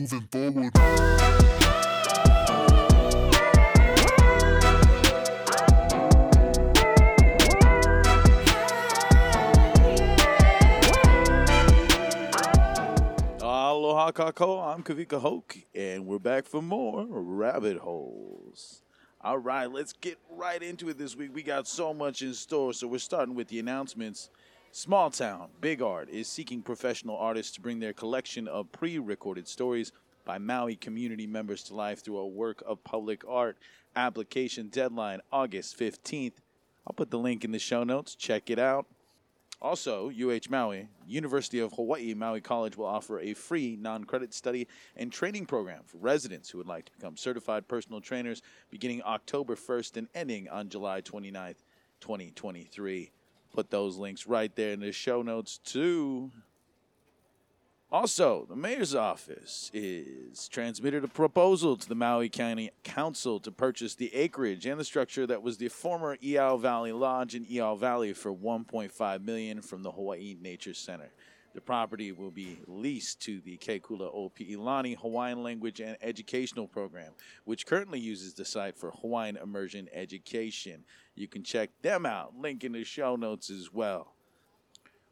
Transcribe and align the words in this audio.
moving 0.00 0.28
forward. 0.32 0.72
Aloha 13.42 14.12
kako, 14.12 14.74
I'm 14.74 14.82
Kawika 14.82 15.20
Hoke, 15.20 15.58
and 15.74 16.06
we're 16.06 16.18
back 16.18 16.46
for 16.46 16.62
more 16.62 17.06
rabbit 17.08 17.78
holes. 17.78 18.82
All 19.22 19.36
right, 19.36 19.70
let's 19.70 19.92
get 19.92 20.18
right 20.30 20.62
into 20.62 20.88
it 20.88 20.96
this 20.96 21.14
week. 21.14 21.34
We 21.34 21.42
got 21.42 21.68
so 21.68 21.92
much 21.92 22.22
in 22.22 22.32
store, 22.32 22.72
so 22.72 22.86
we're 22.88 22.98
starting 22.98 23.34
with 23.34 23.48
the 23.48 23.58
announcements. 23.58 24.30
Small 24.72 25.10
Town 25.10 25.48
Big 25.60 25.82
Art 25.82 26.08
is 26.08 26.28
seeking 26.28 26.62
professional 26.62 27.16
artists 27.16 27.52
to 27.54 27.60
bring 27.60 27.80
their 27.80 27.92
collection 27.92 28.46
of 28.46 28.70
pre 28.70 29.00
recorded 29.00 29.48
stories 29.48 29.90
by 30.24 30.38
Maui 30.38 30.76
community 30.76 31.26
members 31.26 31.64
to 31.64 31.74
life 31.74 32.04
through 32.04 32.18
a 32.18 32.28
work 32.28 32.62
of 32.64 32.84
public 32.84 33.24
art. 33.26 33.58
Application 33.96 34.68
deadline 34.68 35.22
August 35.32 35.76
15th. 35.76 36.34
I'll 36.86 36.92
put 36.92 37.10
the 37.10 37.18
link 37.18 37.44
in 37.44 37.50
the 37.50 37.58
show 37.58 37.82
notes. 37.82 38.14
Check 38.14 38.48
it 38.48 38.60
out. 38.60 38.86
Also, 39.60 40.08
UH 40.08 40.48
Maui, 40.48 40.88
University 41.04 41.58
of 41.58 41.72
Hawaii 41.72 42.14
Maui 42.14 42.40
College 42.40 42.76
will 42.76 42.86
offer 42.86 43.18
a 43.18 43.34
free 43.34 43.76
non 43.76 44.04
credit 44.04 44.32
study 44.32 44.68
and 44.94 45.10
training 45.10 45.46
program 45.46 45.82
for 45.84 45.98
residents 45.98 46.48
who 46.48 46.58
would 46.58 46.68
like 46.68 46.84
to 46.84 46.92
become 46.92 47.16
certified 47.16 47.66
personal 47.66 48.00
trainers 48.00 48.40
beginning 48.70 49.02
October 49.02 49.56
1st 49.56 49.96
and 49.96 50.08
ending 50.14 50.48
on 50.48 50.68
July 50.68 51.00
29th, 51.00 51.64
2023. 52.00 53.10
Put 53.52 53.70
those 53.70 53.96
links 53.96 54.26
right 54.26 54.54
there 54.54 54.72
in 54.72 54.80
the 54.80 54.92
show 54.92 55.22
notes, 55.22 55.58
too. 55.58 56.30
Also, 57.92 58.46
the 58.48 58.54
mayor's 58.54 58.94
office 58.94 59.68
is 59.74 60.46
transmitted 60.46 61.02
a 61.02 61.08
proposal 61.08 61.76
to 61.76 61.88
the 61.88 61.94
Maui 61.96 62.28
County 62.28 62.70
Council 62.84 63.40
to 63.40 63.50
purchase 63.50 63.96
the 63.96 64.14
acreage 64.14 64.64
and 64.64 64.78
the 64.78 64.84
structure 64.84 65.26
that 65.26 65.42
was 65.42 65.56
the 65.56 65.66
former 65.66 66.16
Iao 66.18 66.60
Valley 66.60 66.92
Lodge 66.92 67.34
in 67.34 67.44
Iao 67.46 67.76
Valley 67.76 68.12
for 68.12 68.32
1.5 68.32 69.24
million 69.24 69.60
from 69.60 69.82
the 69.82 69.90
Hawaii 69.90 70.36
Nature 70.40 70.74
Center. 70.74 71.10
The 71.52 71.60
property 71.60 72.12
will 72.12 72.30
be 72.30 72.60
leased 72.68 73.22
to 73.22 73.40
the 73.40 73.56
Kekula 73.56 74.08
O 74.14 74.30
Pi'ilani 74.30 74.96
Hawaiian 74.96 75.42
Language 75.42 75.80
and 75.80 75.96
Educational 76.00 76.68
Program, 76.68 77.12
which 77.44 77.66
currently 77.66 77.98
uses 77.98 78.34
the 78.34 78.44
site 78.44 78.76
for 78.76 78.92
Hawaiian 78.92 79.36
immersion 79.36 79.88
education. 79.92 80.84
You 81.20 81.28
can 81.28 81.42
check 81.42 81.70
them 81.82 82.06
out. 82.06 82.34
Link 82.36 82.64
in 82.64 82.72
the 82.72 82.82
show 82.84 83.14
notes 83.16 83.50
as 83.50 83.72
well 83.72 84.14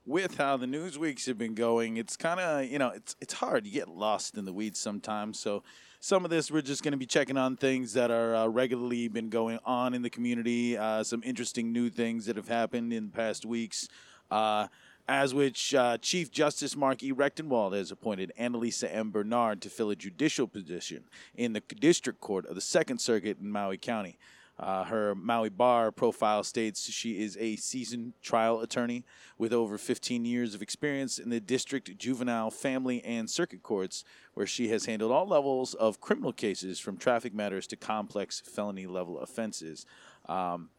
with 0.08 0.38
how 0.38 0.56
the 0.56 0.66
news 0.66 0.98
weeks 0.98 1.26
have 1.26 1.36
been 1.36 1.54
going, 1.54 1.98
it's 1.98 2.16
kind 2.16 2.40
of 2.40 2.64
you 2.64 2.78
know 2.78 2.88
it's 2.88 3.14
it's 3.20 3.34
hard. 3.34 3.66
You 3.66 3.72
get 3.72 3.88
lost 3.88 4.36
in 4.36 4.46
the 4.46 4.52
weeds 4.52 4.80
sometimes. 4.80 5.38
So 5.38 5.62
some 6.00 6.24
of 6.24 6.30
this 6.30 6.50
we're 6.50 6.62
just 6.62 6.82
going 6.82 6.92
to 6.92 6.98
be 6.98 7.06
checking 7.06 7.36
on 7.36 7.56
things 7.56 7.92
that 7.92 8.10
are 8.10 8.34
uh, 8.34 8.46
regularly 8.48 9.08
been 9.08 9.28
going 9.28 9.58
on 9.66 9.92
in 9.92 10.00
the 10.02 10.10
community. 10.10 10.78
Uh, 10.78 11.04
some 11.04 11.22
interesting 11.24 11.72
new 11.72 11.90
things 11.90 12.24
that 12.24 12.36
have 12.36 12.48
happened 12.48 12.92
in 12.92 13.06
the 13.06 13.12
past 13.12 13.44
weeks. 13.44 13.88
Uh, 14.30 14.66
as 15.10 15.32
which 15.32 15.74
uh, 15.74 15.96
Chief 15.98 16.30
Justice 16.30 16.76
Mark 16.76 17.02
E. 17.02 17.12
Recktenwald 17.12 17.74
has 17.74 17.90
appointed 17.90 18.30
Annalisa 18.38 18.94
M. 18.94 19.10
Bernard 19.10 19.62
to 19.62 19.70
fill 19.70 19.88
a 19.88 19.96
judicial 19.96 20.46
position 20.46 21.04
in 21.34 21.54
the 21.54 21.60
District 21.60 22.20
Court 22.20 22.44
of 22.44 22.54
the 22.54 22.60
Second 22.60 22.98
Circuit 22.98 23.38
in 23.40 23.50
Maui 23.50 23.78
County. 23.78 24.18
Uh, 24.58 24.84
her 24.84 25.14
Maui 25.14 25.48
Bar 25.48 25.92
profile 25.92 26.42
states 26.42 26.90
she 26.90 27.22
is 27.22 27.36
a 27.38 27.56
seasoned 27.56 28.14
trial 28.22 28.60
attorney 28.60 29.04
with 29.38 29.52
over 29.52 29.78
15 29.78 30.24
years 30.24 30.54
of 30.54 30.62
experience 30.62 31.18
in 31.18 31.30
the 31.30 31.38
district, 31.38 31.96
juvenile, 31.96 32.50
family, 32.50 33.04
and 33.04 33.30
circuit 33.30 33.62
courts, 33.62 34.02
where 34.34 34.46
she 34.46 34.68
has 34.68 34.86
handled 34.86 35.12
all 35.12 35.26
levels 35.26 35.74
of 35.74 36.00
criminal 36.00 36.32
cases 36.32 36.80
from 36.80 36.96
traffic 36.96 37.32
matters 37.32 37.66
to 37.68 37.76
complex 37.76 38.40
felony 38.40 38.86
level 38.86 39.20
offenses. 39.20 39.86
Um, 40.28 40.70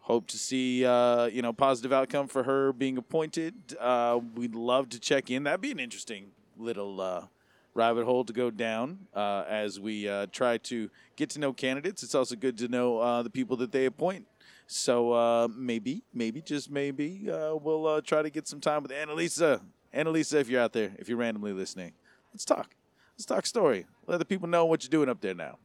hope 0.00 0.26
to 0.26 0.38
see 0.38 0.84
uh, 0.84 1.26
you 1.26 1.40
know 1.40 1.52
positive 1.52 1.92
outcome 1.92 2.28
for 2.28 2.42
her 2.42 2.72
being 2.72 2.98
appointed. 2.98 3.54
Uh, 3.78 4.20
we'd 4.34 4.54
love 4.54 4.90
to 4.90 5.00
check 5.00 5.30
in. 5.30 5.44
That'd 5.44 5.60
be 5.60 5.70
an 5.70 5.80
interesting 5.80 6.32
little 6.58 7.00
uh, 7.00 7.26
rabbit 7.74 8.04
hole 8.04 8.24
to 8.24 8.32
go 8.32 8.50
down 8.50 8.98
uh, 9.14 9.44
as 9.48 9.78
we 9.78 10.08
uh, 10.08 10.26
try 10.32 10.58
to 10.58 10.90
get 11.16 11.30
to 11.30 11.40
know 11.40 11.52
candidates. 11.52 12.02
It's 12.02 12.14
also 12.14 12.36
good 12.36 12.58
to 12.58 12.68
know 12.68 12.98
uh, 12.98 13.22
the 13.22 13.30
people 13.30 13.56
that 13.58 13.72
they 13.72 13.86
appoint. 13.86 14.26
So 14.66 15.12
uh, 15.12 15.48
maybe, 15.48 16.04
maybe, 16.14 16.40
just 16.40 16.70
maybe, 16.70 17.28
uh, 17.30 17.56
we'll 17.56 17.86
uh, 17.86 18.00
try 18.00 18.22
to 18.22 18.30
get 18.30 18.46
some 18.46 18.60
time 18.60 18.82
with 18.82 18.92
Annalisa. 18.92 19.60
Annalisa, 19.94 20.34
if 20.34 20.48
you're 20.48 20.60
out 20.60 20.72
there, 20.72 20.92
if 20.98 21.08
you're 21.08 21.18
randomly 21.18 21.52
listening, 21.52 21.92
let's 22.32 22.44
talk. 22.44 22.74
Let's 23.16 23.26
talk 23.26 23.46
story. 23.46 23.86
Let 24.06 24.18
the 24.18 24.24
people 24.24 24.48
know 24.48 24.64
what 24.66 24.84
you're 24.84 24.90
doing 24.90 25.08
up 25.08 25.20
there 25.20 25.34
now. 25.34 25.58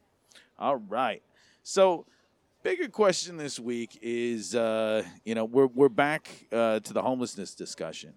All 0.58 0.78
right. 0.78 1.22
So, 1.62 2.06
bigger 2.64 2.88
question 2.88 3.38
this 3.38 3.60
week 3.60 4.00
is, 4.02 4.54
you 4.54 5.36
know, 5.36 5.46
we're 5.46 5.68
we're 5.68 5.90
back 5.90 6.48
to 6.50 6.82
the 6.84 7.02
homelessness 7.02 7.54
discussion. 7.54 8.14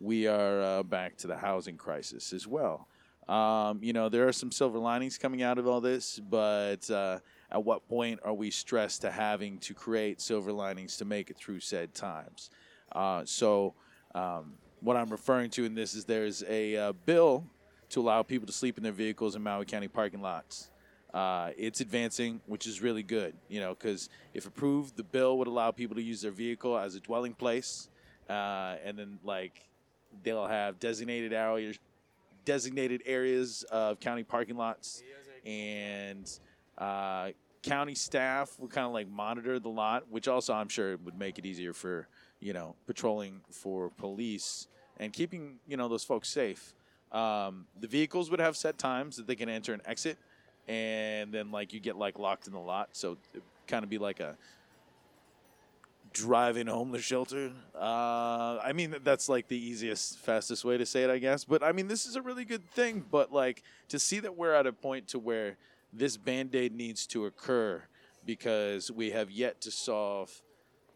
We 0.00 0.26
are 0.26 0.82
back 0.82 1.18
to 1.18 1.26
the 1.26 1.36
housing 1.36 1.76
crisis 1.76 2.32
as 2.32 2.46
well. 2.46 2.88
Um, 3.30 3.78
you 3.80 3.92
know, 3.92 4.08
there 4.08 4.26
are 4.26 4.32
some 4.32 4.50
silver 4.50 4.78
linings 4.78 5.16
coming 5.16 5.40
out 5.40 5.56
of 5.58 5.68
all 5.68 5.80
this, 5.80 6.18
but 6.18 6.90
uh, 6.90 7.20
at 7.52 7.64
what 7.64 7.88
point 7.88 8.18
are 8.24 8.34
we 8.34 8.50
stressed 8.50 9.02
to 9.02 9.10
having 9.10 9.58
to 9.58 9.72
create 9.72 10.20
silver 10.20 10.52
linings 10.52 10.96
to 10.96 11.04
make 11.04 11.30
it 11.30 11.36
through 11.36 11.60
said 11.60 11.94
times? 11.94 12.50
Uh, 12.90 13.22
so, 13.24 13.74
um, 14.16 14.54
what 14.80 14.96
I'm 14.96 15.10
referring 15.10 15.50
to 15.50 15.64
in 15.64 15.76
this 15.76 15.94
is 15.94 16.04
there's 16.04 16.42
a 16.48 16.76
uh, 16.76 16.92
bill 17.06 17.46
to 17.90 18.00
allow 18.00 18.24
people 18.24 18.46
to 18.46 18.52
sleep 18.52 18.78
in 18.78 18.82
their 18.82 18.92
vehicles 18.92 19.36
in 19.36 19.42
Maui 19.42 19.64
County 19.64 19.86
parking 19.86 20.22
lots. 20.22 20.70
Uh, 21.14 21.50
it's 21.56 21.80
advancing, 21.80 22.40
which 22.46 22.66
is 22.66 22.82
really 22.82 23.02
good, 23.04 23.34
you 23.48 23.60
know, 23.60 23.74
because 23.74 24.08
if 24.34 24.46
approved, 24.46 24.96
the 24.96 25.04
bill 25.04 25.38
would 25.38 25.48
allow 25.48 25.70
people 25.70 25.94
to 25.94 26.02
use 26.02 26.22
their 26.22 26.30
vehicle 26.32 26.76
as 26.76 26.96
a 26.96 27.00
dwelling 27.00 27.34
place, 27.34 27.90
uh, 28.28 28.74
and 28.84 28.98
then 28.98 29.18
like 29.22 29.68
they'll 30.24 30.46
have 30.46 30.80
designated 30.80 31.32
areas, 31.32 31.78
designated 32.50 33.00
areas 33.06 33.62
of 33.70 34.00
county 34.00 34.24
parking 34.24 34.56
lots, 34.56 35.04
and 35.46 36.40
uh, 36.78 37.28
county 37.62 37.94
staff 37.94 38.56
would 38.58 38.72
kind 38.72 38.84
of 38.88 38.92
like 38.92 39.08
monitor 39.08 39.60
the 39.60 39.68
lot, 39.68 40.10
which 40.10 40.26
also 40.26 40.52
I'm 40.52 40.68
sure 40.68 40.96
would 41.04 41.16
make 41.16 41.38
it 41.38 41.46
easier 41.46 41.72
for 41.72 42.08
you 42.40 42.52
know 42.52 42.74
patrolling 42.88 43.40
for 43.52 43.90
police 43.90 44.66
and 44.98 45.12
keeping 45.12 45.60
you 45.68 45.76
know 45.76 45.86
those 45.86 46.02
folks 46.02 46.28
safe. 46.28 46.74
Um, 47.12 47.66
the 47.78 47.86
vehicles 47.86 48.32
would 48.32 48.40
have 48.40 48.56
set 48.56 48.78
times 48.78 49.16
that 49.16 49.28
they 49.28 49.36
can 49.36 49.48
enter 49.48 49.72
and 49.72 49.82
exit, 49.84 50.18
and 50.66 51.32
then 51.32 51.52
like 51.52 51.72
you 51.72 51.78
get 51.78 51.96
like 51.96 52.18
locked 52.18 52.48
in 52.48 52.52
the 52.52 52.58
lot, 52.58 52.88
so 52.92 53.16
it 53.32 53.44
kind 53.68 53.84
of 53.84 53.90
be 53.90 53.98
like 53.98 54.18
a 54.18 54.36
drive-in 56.12 56.66
homeless 56.66 57.02
shelter. 57.02 57.52
Uh, 57.74 58.58
I 58.62 58.72
mean 58.74 58.96
that's 59.04 59.28
like 59.28 59.48
the 59.48 59.58
easiest, 59.58 60.18
fastest 60.18 60.64
way 60.64 60.76
to 60.78 60.86
say 60.86 61.04
it, 61.04 61.10
I 61.10 61.18
guess. 61.18 61.44
But 61.44 61.62
I 61.62 61.72
mean 61.72 61.88
this 61.88 62.06
is 62.06 62.16
a 62.16 62.22
really 62.22 62.44
good 62.44 62.68
thing. 62.70 63.04
But 63.10 63.32
like 63.32 63.62
to 63.88 63.98
see 63.98 64.20
that 64.20 64.36
we're 64.36 64.54
at 64.54 64.66
a 64.66 64.72
point 64.72 65.08
to 65.08 65.18
where 65.18 65.56
this 65.92 66.16
band-aid 66.16 66.74
needs 66.74 67.06
to 67.08 67.26
occur 67.26 67.82
because 68.24 68.90
we 68.90 69.10
have 69.10 69.30
yet 69.30 69.60
to 69.62 69.70
solve 69.70 70.42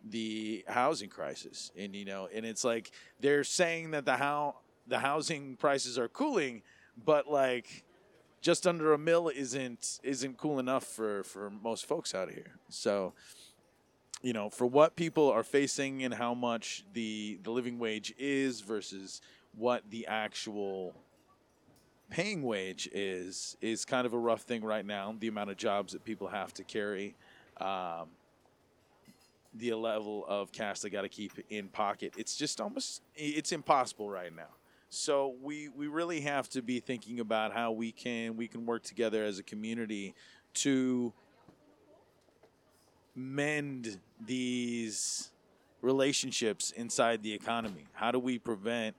the 0.06 0.64
housing 0.68 1.08
crisis 1.08 1.72
and 1.78 1.96
you 1.96 2.04
know 2.04 2.28
and 2.34 2.44
it's 2.44 2.62
like 2.62 2.90
they're 3.20 3.42
saying 3.42 3.92
that 3.92 4.04
the 4.04 4.16
how 4.16 4.54
the 4.86 4.98
housing 4.98 5.56
prices 5.56 5.98
are 5.98 6.08
cooling 6.08 6.62
but 7.06 7.26
like 7.26 7.84
just 8.42 8.66
under 8.66 8.92
a 8.92 8.98
mill 8.98 9.30
isn't 9.34 9.98
isn't 10.02 10.36
cool 10.36 10.58
enough 10.58 10.84
for 10.84 11.22
for 11.24 11.48
most 11.48 11.86
folks 11.86 12.14
out 12.14 12.30
here 12.30 12.58
so 12.68 13.14
you 14.24 14.32
know 14.32 14.50
for 14.50 14.66
what 14.66 14.96
people 14.96 15.30
are 15.30 15.44
facing 15.44 16.02
and 16.02 16.12
how 16.12 16.34
much 16.34 16.84
the 16.94 17.38
the 17.44 17.50
living 17.50 17.78
wage 17.78 18.12
is 18.18 18.60
versus 18.60 19.20
what 19.56 19.82
the 19.90 20.06
actual 20.06 20.92
paying 22.10 22.42
wage 22.42 22.88
is 22.92 23.56
is 23.60 23.84
kind 23.84 24.06
of 24.06 24.12
a 24.12 24.18
rough 24.18 24.42
thing 24.42 24.64
right 24.64 24.86
now 24.86 25.14
the 25.20 25.28
amount 25.28 25.50
of 25.50 25.56
jobs 25.56 25.92
that 25.92 26.04
people 26.04 26.26
have 26.26 26.52
to 26.52 26.64
carry 26.64 27.14
um, 27.60 28.08
the 29.54 29.72
level 29.74 30.24
of 30.28 30.52
cash 30.52 30.80
they 30.80 30.90
got 30.90 31.02
to 31.02 31.08
keep 31.08 31.32
in 31.50 31.68
pocket. 31.68 32.14
It's 32.16 32.36
just 32.36 32.60
almost 32.60 33.02
it's 33.14 33.52
impossible 33.52 34.10
right 34.10 34.34
now. 34.34 34.48
So 34.90 35.34
we 35.42 35.68
we 35.68 35.86
really 35.86 36.20
have 36.22 36.48
to 36.50 36.62
be 36.62 36.80
thinking 36.80 37.20
about 37.20 37.52
how 37.52 37.72
we 37.72 37.92
can 37.92 38.36
we 38.36 38.48
can 38.48 38.66
work 38.66 38.82
together 38.82 39.24
as 39.24 39.38
a 39.38 39.42
community 39.42 40.14
to 40.54 41.12
mend 43.14 44.00
these 44.24 45.30
relationships 45.80 46.70
inside 46.72 47.22
the 47.22 47.32
economy? 47.32 47.86
How 47.92 48.10
do 48.10 48.18
we 48.18 48.38
prevent 48.38 48.96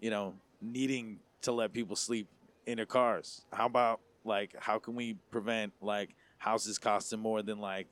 you 0.00 0.10
know 0.10 0.34
needing 0.60 1.20
to 1.42 1.52
let 1.52 1.72
people 1.72 1.96
sleep 1.96 2.28
in 2.66 2.76
their 2.76 2.86
cars? 2.86 3.42
How 3.52 3.66
about 3.66 4.00
like 4.24 4.54
how 4.58 4.78
can 4.78 4.94
we 4.94 5.16
prevent 5.30 5.72
like 5.80 6.14
houses 6.38 6.78
costing 6.78 7.20
more 7.20 7.42
than 7.42 7.58
like 7.58 7.86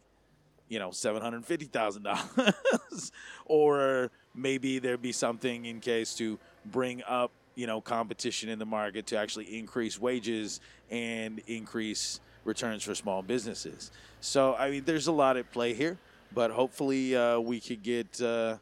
you 0.68 0.78
know 0.78 0.90
seven 0.90 1.22
hundred 1.22 1.44
fifty 1.44 1.66
thousand 1.66 2.04
dollars, 2.04 3.12
or 3.44 4.10
maybe 4.34 4.78
there'd 4.78 5.02
be 5.02 5.12
something 5.12 5.64
in 5.66 5.80
case 5.80 6.14
to 6.14 6.38
bring 6.64 7.02
up 7.08 7.32
you 7.54 7.66
know, 7.66 7.80
competition 7.80 8.48
in 8.48 8.58
the 8.58 8.64
market 8.64 9.06
to 9.08 9.18
actually 9.18 9.58
increase 9.58 9.98
wages 9.98 10.60
and 10.90 11.40
increase 11.46 12.20
returns 12.44 12.82
for 12.82 12.94
small 12.94 13.22
businesses. 13.22 13.90
So, 14.20 14.54
I 14.54 14.70
mean, 14.70 14.84
there's 14.84 15.06
a 15.06 15.12
lot 15.12 15.36
at 15.36 15.50
play 15.52 15.74
here, 15.74 15.98
but 16.34 16.50
hopefully 16.50 17.16
uh, 17.16 17.38
we 17.38 17.60
could 17.60 17.82
get 17.82 18.20
uh, 18.20 18.56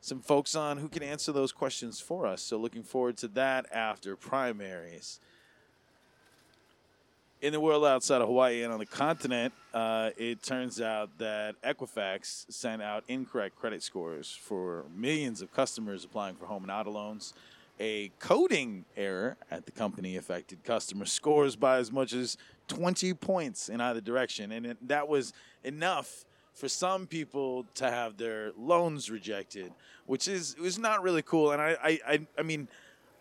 some 0.00 0.20
folks 0.20 0.54
on 0.54 0.78
who 0.78 0.88
can 0.88 1.02
answer 1.02 1.32
those 1.32 1.52
questions 1.52 2.00
for 2.00 2.26
us. 2.26 2.42
So, 2.42 2.56
looking 2.56 2.82
forward 2.82 3.16
to 3.18 3.28
that 3.28 3.66
after 3.72 4.16
primaries. 4.16 5.20
In 7.42 7.52
the 7.52 7.60
world 7.60 7.84
outside 7.84 8.22
of 8.22 8.28
Hawaii 8.28 8.62
and 8.62 8.72
on 8.72 8.78
the 8.78 8.86
continent, 8.86 9.52
uh, 9.74 10.10
it 10.16 10.42
turns 10.42 10.80
out 10.80 11.18
that 11.18 11.60
Equifax 11.60 12.50
sent 12.50 12.80
out 12.80 13.04
incorrect 13.06 13.56
credit 13.56 13.82
scores 13.82 14.30
for 14.30 14.86
millions 14.96 15.42
of 15.42 15.52
customers 15.52 16.04
applying 16.04 16.36
for 16.36 16.46
home 16.46 16.62
and 16.62 16.72
auto 16.72 16.90
loans 16.90 17.34
a 17.80 18.10
coding 18.18 18.84
error 18.96 19.36
at 19.50 19.66
the 19.66 19.72
company 19.72 20.16
affected 20.16 20.62
customer 20.64 21.04
scores 21.04 21.56
by 21.56 21.78
as 21.78 21.90
much 21.90 22.12
as 22.12 22.36
20 22.68 23.14
points 23.14 23.68
in 23.68 23.80
either 23.80 24.00
direction. 24.00 24.52
And 24.52 24.66
it, 24.66 24.88
that 24.88 25.08
was 25.08 25.32
enough 25.64 26.24
for 26.54 26.68
some 26.68 27.06
people 27.06 27.66
to 27.74 27.90
have 27.90 28.16
their 28.16 28.52
loans 28.56 29.10
rejected, 29.10 29.72
which 30.06 30.28
is 30.28 30.56
was 30.56 30.78
not 30.78 31.02
really 31.02 31.22
cool. 31.22 31.50
And 31.50 31.60
I, 31.60 31.76
I, 31.82 32.00
I, 32.06 32.26
I 32.38 32.42
mean, 32.42 32.68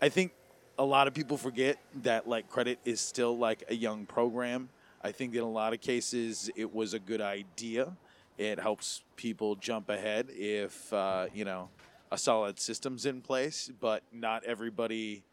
I 0.01 0.09
think 0.09 0.33
a 0.77 0.85
lot 0.85 1.07
of 1.07 1.13
people 1.13 1.37
forget 1.37 1.77
that 2.03 2.27
like 2.27 2.49
credit 2.49 2.79
is 2.85 3.01
still 3.01 3.37
like 3.37 3.63
a 3.69 3.75
young 3.75 4.05
program. 4.05 4.69
I 5.03 5.11
think 5.11 5.33
in 5.33 5.41
a 5.41 5.49
lot 5.49 5.73
of 5.73 5.81
cases 5.81 6.49
it 6.55 6.73
was 6.73 6.93
a 6.93 6.99
good 6.99 7.21
idea. 7.21 7.93
It 8.37 8.59
helps 8.59 9.01
people 9.15 9.55
jump 9.55 9.89
ahead 9.89 10.27
if 10.31 10.91
uh, 10.93 11.27
you 11.33 11.45
know 11.45 11.69
a 12.13 12.17
solid 12.17 12.59
systems 12.59 13.07
in 13.07 13.21
place, 13.21 13.71
but 13.81 14.03
not 14.13 14.43
everybody, 14.43 15.23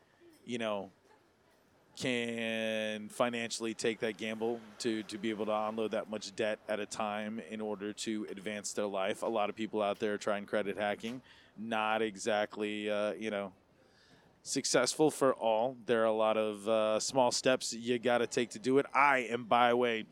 you 0.47 0.57
know, 0.57 0.91
can 1.95 3.11
financially 3.11 3.75
take 3.75 4.01
that 4.01 4.17
gamble 4.17 4.59
to 4.79 5.03
to 5.03 5.19
be 5.19 5.29
able 5.29 5.45
to 5.45 5.53
unload 5.53 5.91
that 5.91 6.09
much 6.09 6.35
debt 6.35 6.59
at 6.71 6.81
a 6.81 6.87
time 6.87 7.39
in 7.51 7.61
order 7.61 7.93
to 7.93 8.27
advance 8.31 8.73
their 8.73 8.87
life. 8.87 9.23
A 9.23 9.27
lot 9.27 9.51
of 9.51 9.57
people 9.57 9.83
out 9.83 9.99
there 9.99 10.17
trying 10.17 10.47
credit 10.47 10.79
hacking, 10.79 11.21
not 11.59 12.01
exactly, 12.01 12.91
uh, 12.91 13.13
you 13.13 13.31
know, 13.31 13.53
successful 14.43 15.11
for 15.11 15.35
all. 15.35 15.77
There 15.85 16.01
are 16.01 16.07
a 16.07 16.13
lot 16.13 16.39
of 16.39 16.67
uh, 16.67 16.99
small 16.99 17.31
steps 17.31 17.75
you 17.75 17.99
got 17.99 18.19
to 18.19 18.27
take 18.27 18.51
to 18.51 18.59
do 18.59 18.79
it. 18.79 18.87
I 18.95 19.27
am, 19.31 19.45
by 19.45 19.75
way, 19.75 20.07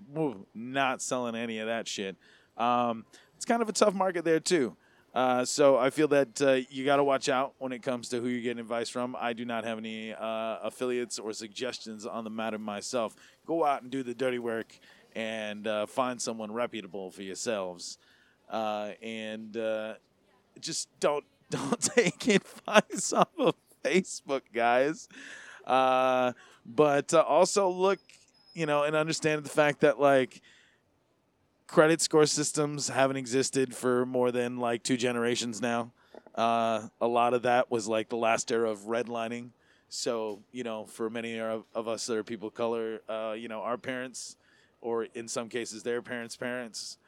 not 0.55 1.01
selling 1.01 1.35
any 1.35 1.61
of 1.61 1.67
that 1.69 1.89
shit. 1.89 2.17
Um, 2.59 3.07
it's 3.37 3.47
kind 3.47 3.63
of 3.63 3.71
a 3.71 3.73
tough 3.73 3.95
market 3.95 4.27
there 4.27 4.41
too. 4.41 4.77
Uh, 5.19 5.45
so 5.45 5.77
I 5.77 5.91
feel 5.91 6.07
that 6.07 6.41
uh, 6.41 6.61
you 6.71 6.85
got 6.85 6.99
to 6.99 7.03
watch 7.03 7.29
out 7.29 7.55
when 7.59 7.73
it 7.73 7.83
comes 7.83 8.09
to 8.11 8.21
who 8.21 8.29
you're 8.29 8.41
getting 8.41 8.61
advice 8.61 8.89
from. 8.89 9.17
I 9.19 9.33
do 9.33 9.45
not 9.45 9.65
have 9.65 9.77
any 9.77 10.15
uh, 10.15 10.59
affiliates 10.63 11.19
or 11.19 11.33
suggestions 11.33 12.07
on 12.07 12.23
the 12.23 12.31
matter 12.31 12.57
myself. 12.57 13.17
Go 13.45 13.65
out 13.65 13.83
and 13.83 13.91
do 13.91 14.05
the 14.05 14.15
dirty 14.15 14.39
work 14.39 14.79
and 15.17 15.67
uh, 15.67 15.87
find 15.87 16.23
someone 16.23 16.53
reputable 16.53 17.11
for 17.11 17.23
yourselves, 17.23 17.99
uh, 18.49 18.93
and 19.03 19.59
just 20.61 20.89
don't 21.01 21.25
don't 21.51 21.81
take 21.81 22.29
advice 22.29 23.13
off 23.17 23.27
of 23.41 23.57
Facebook, 23.85 24.43
guys. 24.55 25.09
but 25.67 27.13
also 27.13 27.69
look, 27.69 27.99
you 28.55 28.67
know, 28.67 28.85
and 28.85 28.95
understand 28.95 29.43
the 29.43 29.51
fact 29.51 29.81
that 29.81 29.99
like 29.99 30.41
credit 31.69 32.01
score 32.01 32.27
systems 32.27 32.89
haven't 32.89 33.19
existed 33.19 33.77
for 33.77 34.05
more 34.07 34.33
than 34.33 34.57
like 34.57 34.83
two 34.83 34.97
generations 34.97 35.61
now. 35.61 35.93
Uh, 36.35 36.89
a 37.01 37.07
lot 37.07 37.35
of 37.35 37.43
that 37.43 37.71
was 37.71 37.87
like 37.87 38.09
the 38.09 38.17
last 38.17 38.51
era 38.51 38.71
of 38.71 38.81
redlining. 38.81 39.51
So, 39.91 40.41
you 40.51 40.65
know, 40.65 40.87
for 40.87 41.09
many 41.09 41.39
of, 41.39 41.65
of 41.75 41.87
us 41.87 42.07
that 42.07 42.17
are 42.17 42.25
people 42.25 42.49
of 42.49 42.55
color, 42.55 43.01
uh, 43.09 43.35
you 43.39 43.49
know, 43.49 43.61
our 43.61 43.77
parents, 43.77 44.37
or 44.81 45.05
in 45.15 45.29
some 45.29 45.49
cases 45.49 45.83
their 45.83 46.03
parents' 46.03 46.37
parents, 46.37 46.99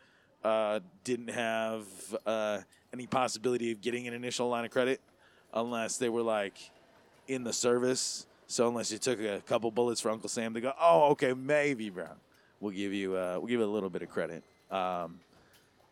uh, 0.44 0.80
didn't 1.04 1.28
have 1.30 1.84
uh, 2.26 2.60
any 2.92 3.06
possibility 3.06 3.72
of 3.72 3.80
getting 3.80 4.08
an 4.08 4.14
initial 4.14 4.48
line 4.48 4.64
of 4.64 4.70
credit 4.70 5.00
unless 5.52 5.96
they 5.96 6.08
were 6.08 6.22
like 6.22 6.56
in 7.28 7.44
the 7.44 7.52
service. 7.52 8.26
So 8.46 8.68
unless 8.68 8.90
you 8.90 8.98
took 8.98 9.20
a 9.20 9.42
couple 9.46 9.70
bullets 9.70 10.00
for 10.00 10.10
Uncle 10.10 10.28
Sam, 10.28 10.52
they 10.52 10.60
go, 10.60 10.72
"Oh, 10.80 11.10
okay, 11.10 11.34
maybe, 11.34 11.88
bro, 11.90 12.08
we'll 12.60 12.72
give 12.72 12.92
you 12.92 13.16
uh, 13.16 13.34
we'll 13.38 13.48
give 13.48 13.60
you 13.60 13.66
a 13.66 13.66
little 13.66 13.90
bit 13.90 14.02
of 14.02 14.10
credit." 14.10 14.42
Um, 14.70 15.20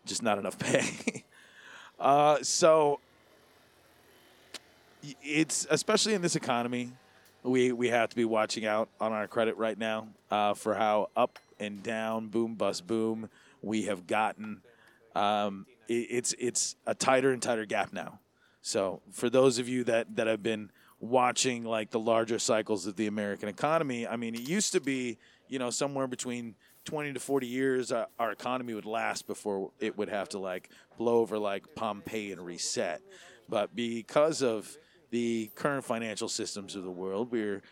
just 0.06 0.22
not 0.22 0.38
enough 0.38 0.58
pay. 0.58 1.24
uh, 2.00 2.38
so 2.42 3.00
it's 5.22 5.66
especially 5.70 6.14
in 6.14 6.22
this 6.22 6.36
economy, 6.36 6.92
we 7.42 7.72
we 7.72 7.88
have 7.88 8.10
to 8.10 8.16
be 8.16 8.24
watching 8.24 8.66
out 8.66 8.88
on 9.00 9.12
our 9.12 9.26
credit 9.26 9.56
right 9.56 9.78
now 9.78 10.08
uh, 10.30 10.54
for 10.54 10.74
how 10.74 11.08
up 11.16 11.38
and 11.58 11.82
down, 11.82 12.28
boom 12.28 12.54
bust 12.54 12.86
boom 12.86 13.28
we 13.62 13.82
have 13.84 14.06
gotten. 14.06 14.62
Um, 15.14 15.66
it, 15.88 16.06
it's 16.10 16.34
it's 16.38 16.76
a 16.86 16.94
tighter 16.94 17.30
and 17.30 17.42
tighter 17.42 17.66
gap 17.66 17.92
now. 17.92 18.20
So 18.62 19.00
for 19.12 19.30
those 19.30 19.58
of 19.58 19.68
you 19.68 19.84
that 19.84 20.16
that 20.16 20.26
have 20.26 20.42
been 20.42 20.70
watching 21.00 21.64
like 21.64 21.90
the 21.90 22.00
larger 22.00 22.38
cycles 22.38 22.86
of 22.86 22.96
the 22.96 23.06
American 23.06 23.48
economy, 23.48 24.06
I 24.06 24.16
mean, 24.16 24.34
it 24.34 24.48
used 24.48 24.72
to 24.72 24.80
be 24.80 25.18
you 25.48 25.58
know 25.58 25.70
somewhere 25.70 26.06
between 26.06 26.54
20 26.84 27.12
to 27.12 27.20
40 27.20 27.46
years 27.46 27.92
uh, 27.92 28.06
our 28.18 28.32
economy 28.32 28.74
would 28.74 28.86
last 28.86 29.26
before 29.26 29.70
it 29.78 29.98
would 29.98 30.08
have 30.08 30.28
to 30.30 30.38
like 30.38 30.70
blow 30.96 31.18
over 31.18 31.38
like 31.38 31.74
Pompeii 31.74 32.32
and 32.32 32.44
reset. 32.44 33.02
But 33.48 33.74
because 33.74 34.42
of 34.42 34.76
the 35.10 35.50
current 35.54 35.84
financial 35.84 36.28
systems 36.28 36.76
of 36.76 36.84
the 36.84 36.90
world, 36.90 37.30
we're 37.30 37.62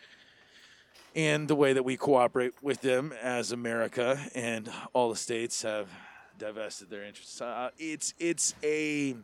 and 1.15 1.47
the 1.47 1.55
way 1.55 1.73
that 1.73 1.83
we 1.83 1.97
cooperate 1.97 2.53
with 2.61 2.81
them 2.81 3.11
as 3.21 3.51
America 3.51 4.19
and 4.35 4.69
all 4.93 5.09
the 5.09 5.15
states 5.15 5.63
have 5.63 5.89
divested 6.37 6.89
their 6.91 7.03
interests. 7.03 7.41
Uh, 7.41 7.69
it's 7.79 8.13
it's 8.19 8.53
a 8.63 9.15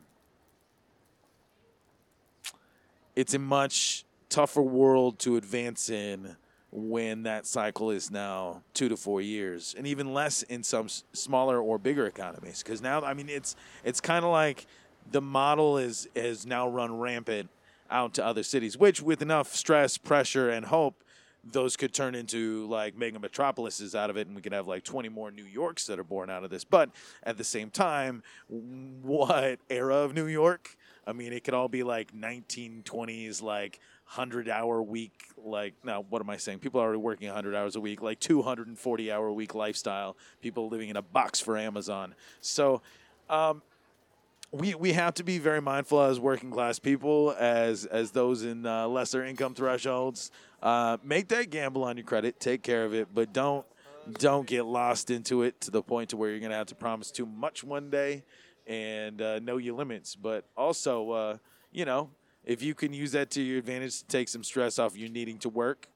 it's 3.15 3.35
a 3.35 3.39
much 3.39 4.06
tougher 4.29 4.61
world 4.61 5.19
to 5.19 5.38
advance 5.38 5.89
in 5.89 6.35
when 6.75 7.21
that 7.23 7.45
cycle 7.45 7.91
is 7.91 8.09
now 8.09 8.63
two 8.73 8.89
to 8.89 8.97
four 8.97 9.21
years, 9.21 9.75
and 9.77 9.85
even 9.85 10.11
less 10.11 10.41
in 10.43 10.63
some 10.63 10.87
smaller 10.89 11.61
or 11.61 11.77
bigger 11.77 12.07
economies. 12.07 12.63
Because 12.63 12.81
now, 12.81 13.01
I 13.01 13.13
mean, 13.13 13.29
it's 13.29 13.55
it's 13.83 14.01
kind 14.01 14.25
of 14.25 14.31
like 14.31 14.65
the 15.11 15.21
model 15.21 15.77
is 15.77 16.07
is 16.15 16.47
now 16.47 16.67
run 16.67 16.97
rampant 16.97 17.49
out 17.91 18.15
to 18.15 18.25
other 18.25 18.41
cities, 18.41 18.75
which 18.75 19.01
with 19.01 19.21
enough 19.21 19.53
stress, 19.55 19.99
pressure, 19.99 20.49
and 20.49 20.65
hope, 20.65 21.03
those 21.43 21.77
could 21.77 21.93
turn 21.93 22.15
into 22.15 22.65
like 22.67 22.97
mega 22.97 23.19
metropolises 23.19 23.93
out 23.93 24.09
of 24.09 24.17
it, 24.17 24.25
and 24.25 24.35
we 24.35 24.42
could 24.42 24.53
have 24.53 24.68
like 24.68 24.83
20 24.83 25.09
more 25.09 25.30
New 25.30 25.44
Yorks 25.44 25.85
that 25.87 25.99
are 25.99 26.03
born 26.03 26.31
out 26.31 26.44
of 26.44 26.49
this. 26.49 26.63
But 26.63 26.89
at 27.21 27.37
the 27.37 27.44
same 27.44 27.69
time, 27.69 28.23
what 28.47 29.59
era 29.69 29.97
of 29.97 30.15
New 30.15 30.27
York? 30.27 30.75
I 31.06 31.14
mean, 31.14 31.33
it 31.33 31.44
could 31.44 31.54
all 31.54 31.68
be 31.68 31.83
like 31.83 32.14
1920s, 32.14 33.42
like 33.42 33.80
hundred 34.06 34.50
hour 34.50 34.81
week 34.81 35.30
like 35.38 35.74
now 35.83 36.06
what 36.10 36.22
am 36.22 36.30
i 36.30 36.38
saying? 36.38 36.60
People 36.60 36.80
are 36.80 36.83
already 36.83 37.00
working 37.00 37.28
100 37.28 37.56
hours 37.56 37.76
a 37.76 37.80
week 37.80 38.02
like 38.02 38.19
240 38.19 39.12
hour 39.12 39.31
week 39.31 39.56
lifestyle. 39.56 40.16
People 40.42 40.69
living 40.69 40.90
in 40.90 40.98
a 40.98 41.02
box 41.02 41.40
for 41.40 41.57
amazon. 41.57 42.14
So 42.42 42.81
um, 43.30 43.62
we 44.52 44.76
we 44.76 44.94
have 44.94 45.16
to 45.16 45.24
be 45.24 45.40
very 45.40 45.62
mindful 45.62 46.02
as 46.02 46.19
working 46.19 46.52
class 46.52 46.80
people 46.80 47.33
as 47.40 47.86
as 47.86 48.12
those 48.12 48.44
in 48.44 48.66
uh, 48.66 48.88
lesser 48.88 49.24
income 49.24 49.56
thresholds. 49.56 50.31
Uh, 50.62 50.98
make 51.04 51.30
that 51.30 51.50
gamble 51.50 51.83
on 51.83 51.98
your 51.98 52.06
credit. 52.06 52.40
Take 52.40 52.62
care 52.62 52.86
of 52.86 52.94
it 52.94 53.07
but 53.14 53.33
don't 53.33 53.66
don't 54.19 54.45
get 54.45 54.66
lost 54.66 55.10
into 55.10 55.44
it 55.44 55.60
to 55.62 55.72
the 55.72 55.81
point 55.81 56.10
to 56.10 56.18
where 56.18 56.30
you're 56.30 56.40
going 56.40 56.52
to 56.52 56.57
have 56.57 56.68
to 56.68 56.76
promise 56.76 57.10
too 57.10 57.26
much 57.26 57.64
one 57.64 57.90
day 57.90 58.24
and 58.67 59.21
uh, 59.21 59.39
know 59.39 59.57
your 59.57 59.75
limits 59.75 60.15
but 60.15 60.45
also 60.55 61.11
uh, 61.11 61.37
you 61.71 61.85
know 61.85 62.09
if 62.45 62.61
you 62.61 62.75
can 62.75 62.93
use 62.93 63.11
that 63.13 63.29
to 63.31 63.41
your 63.41 63.59
advantage 63.59 63.99
to 63.99 64.05
take 64.07 64.27
some 64.27 64.43
stress 64.43 64.77
off 64.77 64.97
you 64.97 65.09
needing 65.09 65.37
to 65.39 65.49
work, 65.49 65.87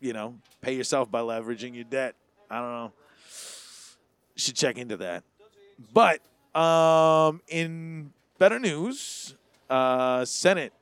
you 0.00 0.12
know, 0.12 0.34
pay 0.60 0.74
yourself 0.74 1.10
by 1.10 1.20
leveraging 1.20 1.74
your 1.74 1.84
debt. 1.84 2.14
I 2.50 2.58
don't 2.58 2.72
know. 2.72 2.92
Should 4.34 4.56
check 4.56 4.78
into 4.78 4.96
that. 4.98 5.24
But 5.92 6.20
um, 6.58 7.40
in 7.48 8.12
better 8.38 8.58
news, 8.58 9.34
uh, 9.70 10.24
Senate, 10.24 10.72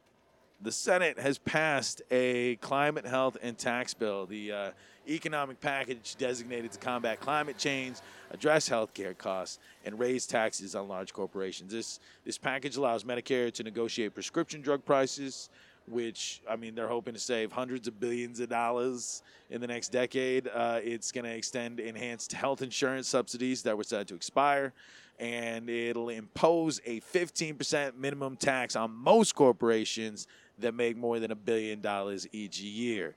the 0.65 0.73
Senate 0.73 1.19
has 1.19 1.37
passed 1.37 2.01
a 2.11 2.57
climate, 2.57 3.07
health, 3.07 3.37
and 3.43 3.57
tax 3.57 3.93
bill. 3.93 4.25
The 4.25 4.51
uh, 4.51 4.71
economic 5.07 5.61
package 5.61 6.17
designated 6.17 6.73
to 6.73 6.79
combat 6.79 7.21
climate 7.21 7.59
change, 7.59 7.99
address 8.31 8.67
healthcare 8.67 9.17
costs, 9.17 9.59
and 9.85 9.99
raise 9.99 10.27
taxes 10.27 10.75
on 10.75 10.89
large 10.89 11.13
corporations. 11.13 11.71
This, 11.71 12.01
this 12.25 12.39
package 12.39 12.77
allows 12.77 13.05
Medicare 13.05 13.53
to 13.53 13.63
negotiate 13.63 14.15
prescription 14.15 14.63
drug 14.63 14.85
prices 14.85 15.51
which 15.87 16.41
I 16.49 16.57
mean 16.57 16.75
they're 16.75 16.89
hoping 16.89 17.13
to 17.13 17.21
save 17.21 17.53
hundreds 17.53 17.87
of 17.87 18.01
billions 18.01 18.41
of 18.41 18.49
dollars 18.49 19.23
in 19.51 19.61
the 19.61 19.67
next 19.67 19.91
decade. 19.91 20.49
Uh, 20.49 20.81
it's 20.83 21.13
going 21.13 21.25
to 21.25 21.31
extend 21.31 21.79
enhanced 21.79 22.33
health 22.33 22.63
insurance 22.63 23.07
subsidies 23.07 23.63
that 23.65 23.77
were 23.77 23.85
set 23.85 24.07
to 24.09 24.15
expire, 24.15 24.73
and 25.19 25.69
it'll 25.69 26.09
impose 26.09 26.81
a 26.87 27.01
15% 27.01 27.97
minimum 27.97 28.37
tax 28.37 28.77
on 28.77 28.93
most 28.93 29.35
corporations 29.35 30.27
that 30.59 30.75
make 30.75 30.97
more 30.97 31.19
than 31.19 31.31
a 31.31 31.37
billion 31.37 31.81
dollars 31.81 32.27
each 32.33 32.61
year. 32.61 33.15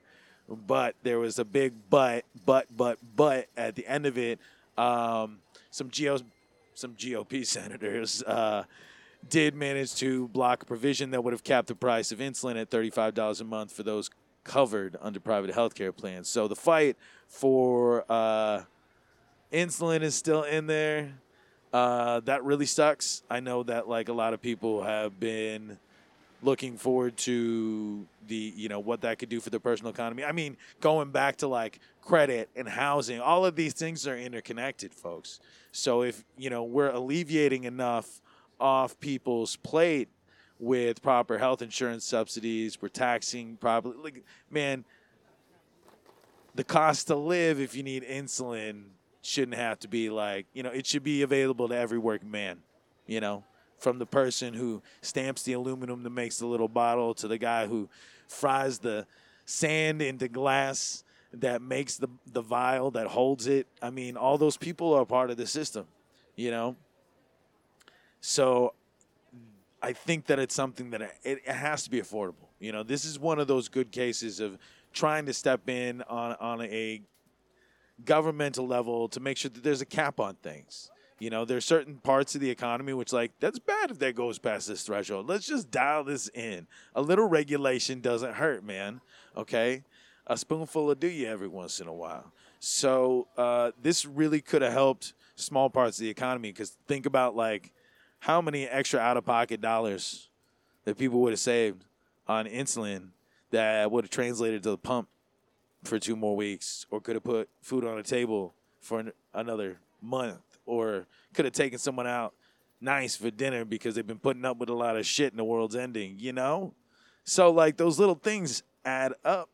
But 0.48 0.94
there 1.02 1.18
was 1.18 1.38
a 1.38 1.44
big 1.44 1.74
but, 1.90 2.24
but, 2.46 2.66
but, 2.74 2.98
but 3.14 3.48
at 3.56 3.74
the 3.74 3.86
end 3.86 4.06
of 4.06 4.16
it. 4.16 4.38
Um, 4.76 5.38
some 5.70 5.90
geo, 5.90 6.18
some 6.74 6.94
GOP 6.94 7.44
senators 7.46 8.22
uh, 8.22 8.64
did 9.28 9.54
manage 9.54 9.94
to 9.96 10.28
block 10.28 10.62
a 10.62 10.66
provision 10.66 11.10
that 11.10 11.22
would 11.22 11.32
have 11.32 11.44
capped 11.44 11.68
the 11.68 11.74
price 11.74 12.12
of 12.12 12.18
insulin 12.20 12.60
at 12.60 12.70
$35 12.70 13.40
a 13.40 13.44
month 13.44 13.72
for 13.72 13.82
those 13.82 14.10
covered 14.44 14.96
under 15.00 15.20
private 15.20 15.52
health 15.54 15.74
care 15.74 15.92
plans. 15.92 16.28
So 16.28 16.48
the 16.48 16.56
fight 16.56 16.96
for 17.26 18.04
uh, 18.08 18.62
insulin 19.52 20.02
is 20.02 20.14
still 20.14 20.42
in 20.42 20.66
there. 20.66 21.12
Uh, 21.72 22.20
that 22.20 22.44
really 22.44 22.64
sucks. 22.64 23.22
I 23.28 23.40
know 23.40 23.62
that 23.64 23.88
like 23.88 24.08
a 24.08 24.12
lot 24.12 24.32
of 24.32 24.40
people 24.40 24.82
have 24.82 25.20
been 25.20 25.78
looking 26.42 26.76
forward 26.76 27.16
to 27.16 28.06
the 28.26 28.52
you 28.56 28.68
know 28.68 28.80
what 28.80 29.00
that 29.00 29.18
could 29.18 29.28
do 29.28 29.40
for 29.40 29.50
the 29.50 29.60
personal 29.60 29.92
economy. 29.92 30.24
I 30.24 30.32
mean, 30.32 30.56
going 30.80 31.10
back 31.10 31.36
to 31.36 31.48
like 31.48 31.80
credit 32.02 32.48
and 32.56 32.68
housing, 32.68 33.20
all 33.20 33.44
of 33.44 33.56
these 33.56 33.74
things 33.74 34.06
are 34.06 34.16
interconnected, 34.16 34.94
folks. 34.94 35.40
So 35.72 36.02
if 36.02 36.24
you 36.36 36.50
know 36.50 36.64
we're 36.64 36.90
alleviating 36.90 37.64
enough 37.64 38.20
off 38.60 38.98
people's 39.00 39.56
plate 39.56 40.08
with 40.58 41.00
proper 41.02 41.38
health 41.38 41.62
insurance 41.62 42.04
subsidies, 42.04 42.80
we're 42.80 42.88
taxing 42.88 43.56
properly. 43.56 43.96
Like, 44.02 44.24
man, 44.50 44.84
the 46.54 46.64
cost 46.64 47.06
to 47.08 47.16
live 47.16 47.60
if 47.60 47.76
you 47.76 47.82
need 47.82 48.04
insulin 48.04 48.84
shouldn't 49.22 49.56
have 49.56 49.78
to 49.78 49.88
be 49.88 50.08
like 50.08 50.46
you 50.54 50.62
know 50.62 50.70
it 50.70 50.86
should 50.86 51.02
be 51.02 51.22
available 51.22 51.68
to 51.68 51.76
every 51.76 51.98
working 51.98 52.30
man. 52.30 52.58
You 53.06 53.20
know, 53.20 53.44
from 53.78 53.98
the 53.98 54.06
person 54.06 54.54
who 54.54 54.82
stamps 55.02 55.42
the 55.42 55.52
aluminum 55.52 56.02
that 56.02 56.10
makes 56.10 56.38
the 56.38 56.46
little 56.46 56.68
bottle 56.68 57.14
to 57.14 57.28
the 57.28 57.38
guy 57.38 57.66
who 57.66 57.88
fries 58.26 58.78
the 58.78 59.06
sand 59.44 60.02
into 60.02 60.28
glass 60.28 61.04
that 61.32 61.62
makes 61.62 61.96
the 61.96 62.08
the 62.32 62.42
vial 62.42 62.90
that 62.90 63.06
holds 63.06 63.46
it. 63.46 63.66
I 63.82 63.90
mean, 63.90 64.16
all 64.16 64.38
those 64.38 64.56
people 64.56 64.94
are 64.94 65.04
part 65.04 65.30
of 65.30 65.36
the 65.36 65.46
system, 65.46 65.86
you 66.36 66.50
know. 66.50 66.76
So 68.20 68.74
I 69.82 69.92
think 69.92 70.26
that 70.26 70.38
it's 70.38 70.54
something 70.54 70.90
that 70.90 71.02
it, 71.02 71.12
it 71.24 71.46
has 71.46 71.84
to 71.84 71.90
be 71.90 72.00
affordable. 72.00 72.48
You 72.58 72.72
know, 72.72 72.82
this 72.82 73.04
is 73.04 73.18
one 73.18 73.38
of 73.38 73.46
those 73.46 73.68
good 73.68 73.92
cases 73.92 74.40
of 74.40 74.58
trying 74.92 75.26
to 75.26 75.32
step 75.32 75.68
in 75.68 76.02
on 76.02 76.36
on 76.40 76.62
a 76.62 77.02
governmental 78.04 78.66
level 78.66 79.08
to 79.08 79.20
make 79.20 79.36
sure 79.36 79.50
that 79.50 79.62
there's 79.62 79.80
a 79.80 79.86
cap 79.86 80.20
on 80.20 80.34
things. 80.36 80.90
You 81.18 81.30
know, 81.30 81.44
there's 81.44 81.64
certain 81.64 81.96
parts 81.96 82.34
of 82.34 82.40
the 82.40 82.50
economy 82.50 82.92
which, 82.92 83.12
like, 83.12 83.32
that's 83.40 83.58
bad 83.58 83.90
if 83.90 83.98
that 83.98 84.14
goes 84.14 84.38
past 84.38 84.68
this 84.68 84.82
threshold. 84.82 85.28
Let's 85.28 85.46
just 85.46 85.70
dial 85.70 86.04
this 86.04 86.28
in. 86.28 86.66
A 86.94 87.02
little 87.02 87.26
regulation 87.26 88.00
doesn't 88.00 88.34
hurt, 88.34 88.64
man. 88.64 89.00
Okay, 89.36 89.82
a 90.26 90.36
spoonful 90.36 90.90
of 90.90 91.00
do 91.00 91.08
you 91.08 91.26
every 91.26 91.48
once 91.48 91.80
in 91.80 91.88
a 91.88 91.92
while. 91.92 92.32
So 92.60 93.28
uh, 93.36 93.72
this 93.80 94.04
really 94.04 94.40
could 94.40 94.62
have 94.62 94.72
helped 94.72 95.14
small 95.36 95.70
parts 95.70 95.98
of 95.98 96.02
the 96.02 96.10
economy 96.10 96.50
because 96.50 96.76
think 96.86 97.06
about 97.06 97.36
like 97.36 97.72
how 98.20 98.40
many 98.40 98.66
extra 98.66 99.00
out 99.00 99.16
of 99.16 99.24
pocket 99.24 99.60
dollars 99.60 100.28
that 100.84 100.98
people 100.98 101.20
would 101.20 101.32
have 101.32 101.40
saved 101.40 101.84
on 102.26 102.46
insulin 102.46 103.10
that 103.50 103.90
would 103.90 104.04
have 104.04 104.10
translated 104.10 104.62
to 104.62 104.70
the 104.70 104.78
pump 104.78 105.08
for 105.84 105.98
two 105.98 106.16
more 106.16 106.34
weeks 106.34 106.86
or 106.90 107.00
could 107.00 107.14
have 107.14 107.24
put 107.24 107.48
food 107.62 107.84
on 107.84 107.96
the 107.96 108.02
table 108.02 108.54
for 108.80 108.98
an, 109.00 109.12
another 109.32 109.78
month 110.02 110.47
or 110.68 111.06
could 111.34 111.44
have 111.44 111.54
taken 111.54 111.78
someone 111.78 112.06
out 112.06 112.34
nice 112.80 113.16
for 113.16 113.30
dinner 113.30 113.64
because 113.64 113.94
they've 113.94 114.06
been 114.06 114.18
putting 114.18 114.44
up 114.44 114.58
with 114.58 114.68
a 114.68 114.74
lot 114.74 114.96
of 114.96 115.06
shit 115.06 115.32
and 115.32 115.38
the 115.38 115.44
world's 115.44 115.74
ending, 115.74 116.16
you 116.18 116.32
know? 116.32 116.74
So, 117.24 117.50
like, 117.50 117.76
those 117.76 117.98
little 117.98 118.14
things 118.14 118.62
add 118.84 119.14
up 119.24 119.48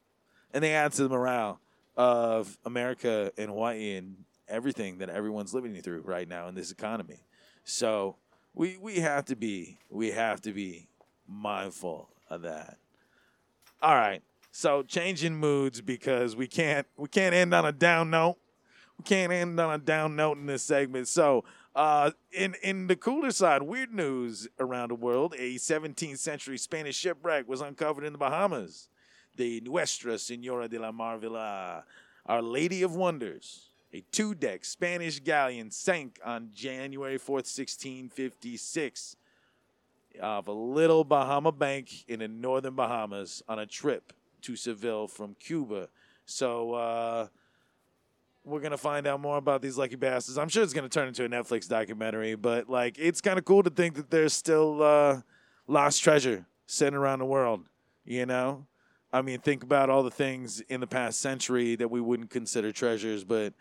and 0.52 0.62
they 0.62 0.74
add 0.74 0.92
to 0.92 1.04
the 1.04 1.08
morale 1.08 1.60
of 1.96 2.58
America 2.64 3.32
and 3.38 3.48
Hawaii 3.48 3.96
and 3.96 4.16
everything 4.48 4.98
that 4.98 5.08
everyone's 5.08 5.54
living 5.54 5.74
through 5.80 6.02
right 6.02 6.28
now 6.28 6.48
in 6.48 6.54
this 6.54 6.70
economy. 6.70 7.20
So, 7.64 8.16
we, 8.54 8.76
we 8.80 8.96
have 8.96 9.24
to 9.26 9.36
be 9.36 9.78
we 9.90 10.12
have 10.12 10.40
to 10.42 10.52
be 10.52 10.86
mindful 11.26 12.08
of 12.30 12.42
that. 12.42 12.78
All 13.82 13.94
right. 13.94 14.22
So 14.52 14.82
changing 14.82 15.34
moods 15.34 15.80
because 15.80 16.36
we 16.36 16.46
can't 16.46 16.86
we 16.96 17.08
can't 17.08 17.34
end 17.34 17.52
on 17.52 17.64
a 17.64 17.72
down 17.72 18.10
note. 18.10 18.36
We 18.98 19.04
can't 19.04 19.32
end 19.32 19.58
on 19.58 19.74
a 19.74 19.78
down 19.78 20.16
note 20.16 20.38
in 20.38 20.46
this 20.46 20.62
segment. 20.62 21.08
So 21.08 21.44
uh, 21.74 22.12
in 22.32 22.54
in 22.62 22.86
the 22.86 22.96
cooler 22.96 23.32
side, 23.32 23.62
weird 23.62 23.92
news 23.92 24.48
around 24.60 24.90
the 24.90 24.94
world: 24.94 25.34
a 25.38 25.56
17th 25.56 26.18
century 26.18 26.56
Spanish 26.56 26.96
shipwreck 26.96 27.48
was 27.48 27.60
uncovered 27.60 28.04
in 28.04 28.12
the 28.12 28.18
Bahamas. 28.18 28.88
The 29.36 29.60
Nuestra 29.62 30.18
Senora 30.18 30.68
de 30.68 30.78
la 30.78 30.92
Maravilla, 30.92 31.82
Our 32.26 32.40
Lady 32.40 32.84
of 32.84 32.94
Wonders, 32.94 33.70
a 33.92 34.04
two-deck 34.12 34.64
Spanish 34.64 35.18
galleon, 35.18 35.72
sank 35.72 36.20
on 36.24 36.50
January 36.54 37.18
4th, 37.18 37.50
1656, 37.50 39.16
off 40.22 40.46
a 40.46 40.52
little 40.52 41.02
Bahama 41.02 41.50
bank 41.50 42.04
in 42.06 42.20
the 42.20 42.28
northern 42.28 42.76
Bahamas 42.76 43.42
on 43.48 43.58
a 43.58 43.66
trip 43.66 44.12
to 44.42 44.54
Seville 44.54 45.08
from 45.08 45.34
Cuba. 45.40 45.88
So. 46.26 46.74
Uh, 46.74 47.26
we're 48.44 48.60
gonna 48.60 48.76
find 48.76 49.06
out 49.06 49.20
more 49.20 49.38
about 49.38 49.62
these 49.62 49.78
lucky 49.78 49.96
bastards. 49.96 50.38
I'm 50.38 50.48
sure 50.48 50.62
it's 50.62 50.72
gonna 50.72 50.88
turn 50.88 51.08
into 51.08 51.24
a 51.24 51.28
Netflix 51.28 51.68
documentary, 51.68 52.34
but 52.34 52.68
like 52.68 52.98
it's 52.98 53.20
kind 53.20 53.38
of 53.38 53.44
cool 53.44 53.62
to 53.62 53.70
think 53.70 53.94
that 53.94 54.10
there's 54.10 54.32
still 54.32 54.82
uh, 54.82 55.20
lost 55.66 56.02
treasure 56.02 56.46
sitting 56.66 56.94
around 56.94 57.20
the 57.20 57.24
world. 57.24 57.64
You 58.04 58.26
know, 58.26 58.66
I 59.12 59.22
mean, 59.22 59.40
think 59.40 59.62
about 59.62 59.88
all 59.88 60.02
the 60.02 60.10
things 60.10 60.60
in 60.68 60.80
the 60.80 60.86
past 60.86 61.20
century 61.20 61.76
that 61.76 61.90
we 61.90 62.00
wouldn't 62.00 62.30
consider 62.30 62.70
treasures, 62.70 63.24
but 63.24 63.54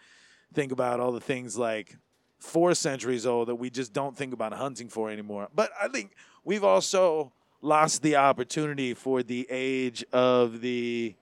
think 0.53 0.71
about 0.71 0.99
all 0.99 1.11
the 1.11 1.21
things 1.21 1.57
like 1.57 1.95
four 2.39 2.75
centuries 2.75 3.25
old 3.25 3.47
that 3.47 3.55
we 3.55 3.69
just 3.69 3.93
don't 3.93 4.17
think 4.17 4.33
about 4.33 4.53
hunting 4.53 4.89
for 4.89 5.09
anymore. 5.09 5.47
But 5.55 5.71
I 5.81 5.87
think 5.87 6.11
we've 6.43 6.63
also 6.63 7.31
lost 7.61 8.01
the 8.01 8.17
opportunity 8.17 8.93
for 8.93 9.23
the 9.23 9.47
age 9.49 10.03
of 10.11 10.59
the 10.59 11.15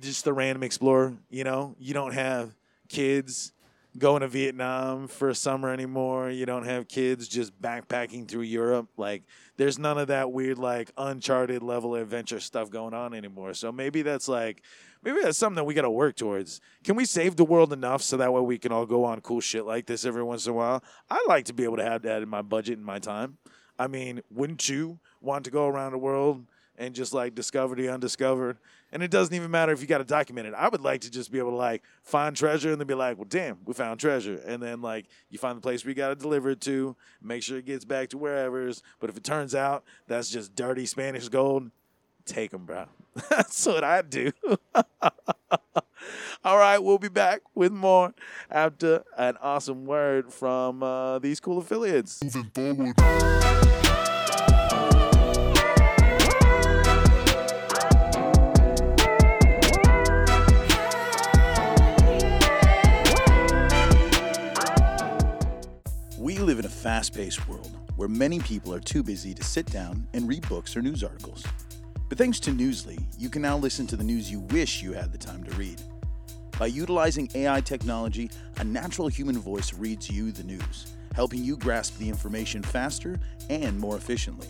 just 0.00 0.24
the 0.24 0.32
random 0.32 0.62
explorer. 0.62 1.14
You 1.30 1.44
know, 1.44 1.76
you 1.78 1.94
don't 1.94 2.14
have 2.14 2.54
kids 2.90 3.52
going 3.98 4.20
to 4.20 4.28
Vietnam 4.28 5.08
for 5.08 5.30
a 5.30 5.34
summer 5.34 5.72
anymore. 5.72 6.30
You 6.30 6.46
don't 6.46 6.64
have 6.64 6.86
kids 6.88 7.26
just 7.26 7.60
backpacking 7.60 8.28
through 8.28 8.42
Europe. 8.42 8.88
Like 8.96 9.24
there's 9.56 9.78
none 9.78 9.98
of 9.98 10.08
that 10.08 10.30
weird 10.30 10.58
like 10.58 10.92
uncharted 10.96 11.62
level 11.62 11.94
adventure 11.94 12.40
stuff 12.40 12.70
going 12.70 12.94
on 12.94 13.14
anymore. 13.14 13.54
So 13.54 13.72
maybe 13.72 14.02
that's 14.02 14.28
like 14.28 14.62
maybe 15.02 15.20
that's 15.22 15.38
something 15.38 15.56
that 15.56 15.64
we 15.64 15.74
got 15.74 15.82
to 15.82 15.90
work 15.90 16.16
towards. 16.16 16.60
Can 16.84 16.96
we 16.96 17.04
save 17.04 17.36
the 17.36 17.44
world 17.44 17.72
enough 17.72 18.02
so 18.02 18.16
that 18.16 18.32
way 18.32 18.40
we 18.42 18.58
can 18.58 18.72
all 18.72 18.86
go 18.86 19.04
on 19.04 19.20
cool 19.22 19.40
shit 19.40 19.64
like 19.64 19.86
this 19.86 20.04
every 20.04 20.22
once 20.22 20.46
in 20.46 20.52
a 20.52 20.56
while? 20.56 20.84
I 21.08 21.24
like 21.28 21.46
to 21.46 21.54
be 21.54 21.64
able 21.64 21.78
to 21.78 21.84
have 21.84 22.02
that 22.02 22.22
in 22.22 22.28
my 22.28 22.42
budget 22.42 22.76
and 22.76 22.86
my 22.86 22.98
time. 22.98 23.38
I 23.78 23.86
mean, 23.86 24.20
wouldn't 24.30 24.68
you 24.68 25.00
want 25.20 25.44
to 25.46 25.50
go 25.50 25.66
around 25.66 25.92
the 25.92 25.98
world 25.98 26.44
and 26.80 26.94
just 26.94 27.12
like 27.12 27.34
discover 27.34 27.74
the 27.74 27.88
undiscovered. 27.88 28.58
And 28.92 29.02
it 29.02 29.10
doesn't 29.10 29.34
even 29.34 29.50
matter 29.50 29.72
if 29.72 29.80
you 29.80 29.86
got 29.86 29.98
to 29.98 30.04
document 30.04 30.48
it. 30.48 30.54
I 30.54 30.68
would 30.68 30.80
like 30.80 31.02
to 31.02 31.10
just 31.10 31.30
be 31.30 31.38
able 31.38 31.50
to 31.50 31.56
like 31.56 31.82
find 32.02 32.34
treasure 32.36 32.70
and 32.72 32.80
then 32.80 32.86
be 32.86 32.94
like, 32.94 33.18
well, 33.18 33.26
damn, 33.28 33.58
we 33.64 33.74
found 33.74 34.00
treasure. 34.00 34.40
And 34.44 34.62
then 34.62 34.82
like 34.82 35.06
you 35.28 35.38
find 35.38 35.56
the 35.56 35.60
place 35.60 35.84
where 35.84 35.90
you 35.90 35.94
got 35.94 36.08
to 36.08 36.16
deliver 36.16 36.50
it 36.50 36.60
to, 36.62 36.96
make 37.22 37.42
sure 37.42 37.58
it 37.58 37.66
gets 37.66 37.84
back 37.84 38.08
to 38.10 38.18
wherever's. 38.18 38.82
But 38.98 39.10
if 39.10 39.16
it 39.16 39.24
turns 39.24 39.54
out 39.54 39.84
that's 40.06 40.28
just 40.30 40.54
dirty 40.54 40.86
Spanish 40.86 41.28
gold, 41.28 41.70
take 42.24 42.50
them, 42.50 42.64
bro. 42.64 42.86
that's 43.30 43.66
what 43.66 43.84
I 43.84 44.02
do. 44.02 44.32
All 46.44 46.56
right, 46.56 46.78
we'll 46.78 46.98
be 46.98 47.08
back 47.08 47.42
with 47.54 47.72
more 47.72 48.14
after 48.50 49.04
an 49.18 49.36
awesome 49.42 49.84
word 49.84 50.32
from 50.32 50.82
uh, 50.82 51.18
these 51.18 51.38
cool 51.40 51.58
affiliates. 51.58 52.22
Moving 52.22 52.94
forward. 52.94 53.69
Fast 66.80 67.14
paced 67.14 67.46
world 67.46 67.76
where 67.96 68.08
many 68.08 68.38
people 68.38 68.72
are 68.72 68.80
too 68.80 69.02
busy 69.02 69.34
to 69.34 69.44
sit 69.44 69.66
down 69.66 70.08
and 70.14 70.26
read 70.26 70.48
books 70.48 70.74
or 70.74 70.80
news 70.80 71.04
articles. 71.04 71.44
But 72.08 72.16
thanks 72.16 72.40
to 72.40 72.52
Newsly, 72.52 73.04
you 73.18 73.28
can 73.28 73.42
now 73.42 73.58
listen 73.58 73.86
to 73.88 73.96
the 73.96 74.02
news 74.02 74.30
you 74.30 74.40
wish 74.40 74.82
you 74.82 74.94
had 74.94 75.12
the 75.12 75.18
time 75.18 75.44
to 75.44 75.54
read. 75.56 75.82
By 76.58 76.68
utilizing 76.68 77.28
AI 77.34 77.60
technology, 77.60 78.30
a 78.56 78.64
natural 78.64 79.08
human 79.08 79.38
voice 79.38 79.74
reads 79.74 80.08
you 80.08 80.32
the 80.32 80.42
news, 80.42 80.94
helping 81.14 81.44
you 81.44 81.58
grasp 81.58 81.98
the 81.98 82.08
information 82.08 82.62
faster 82.62 83.20
and 83.50 83.78
more 83.78 83.98
efficiently. 83.98 84.48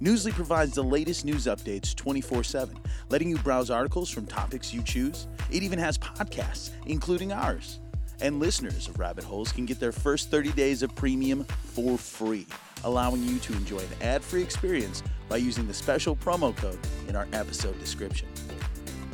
Newsly 0.00 0.32
provides 0.32 0.74
the 0.74 0.84
latest 0.84 1.24
news 1.24 1.46
updates 1.46 1.92
24 1.92 2.44
7, 2.44 2.76
letting 3.08 3.28
you 3.28 3.38
browse 3.38 3.68
articles 3.68 4.10
from 4.10 4.26
topics 4.26 4.72
you 4.72 4.80
choose. 4.82 5.26
It 5.50 5.64
even 5.64 5.80
has 5.80 5.98
podcasts, 5.98 6.70
including 6.86 7.32
ours. 7.32 7.80
And 8.22 8.38
listeners 8.38 8.86
of 8.86 9.00
Rabbit 9.00 9.24
Holes 9.24 9.50
can 9.50 9.66
get 9.66 9.80
their 9.80 9.90
first 9.90 10.30
30 10.30 10.52
days 10.52 10.84
of 10.84 10.94
premium 10.94 11.42
for 11.44 11.98
free, 11.98 12.46
allowing 12.84 13.24
you 13.24 13.40
to 13.40 13.52
enjoy 13.54 13.80
an 13.80 13.88
ad 14.00 14.22
free 14.22 14.42
experience 14.42 15.02
by 15.28 15.38
using 15.38 15.66
the 15.66 15.74
special 15.74 16.14
promo 16.14 16.56
code 16.56 16.78
in 17.08 17.16
our 17.16 17.26
episode 17.32 17.76
description. 17.80 18.28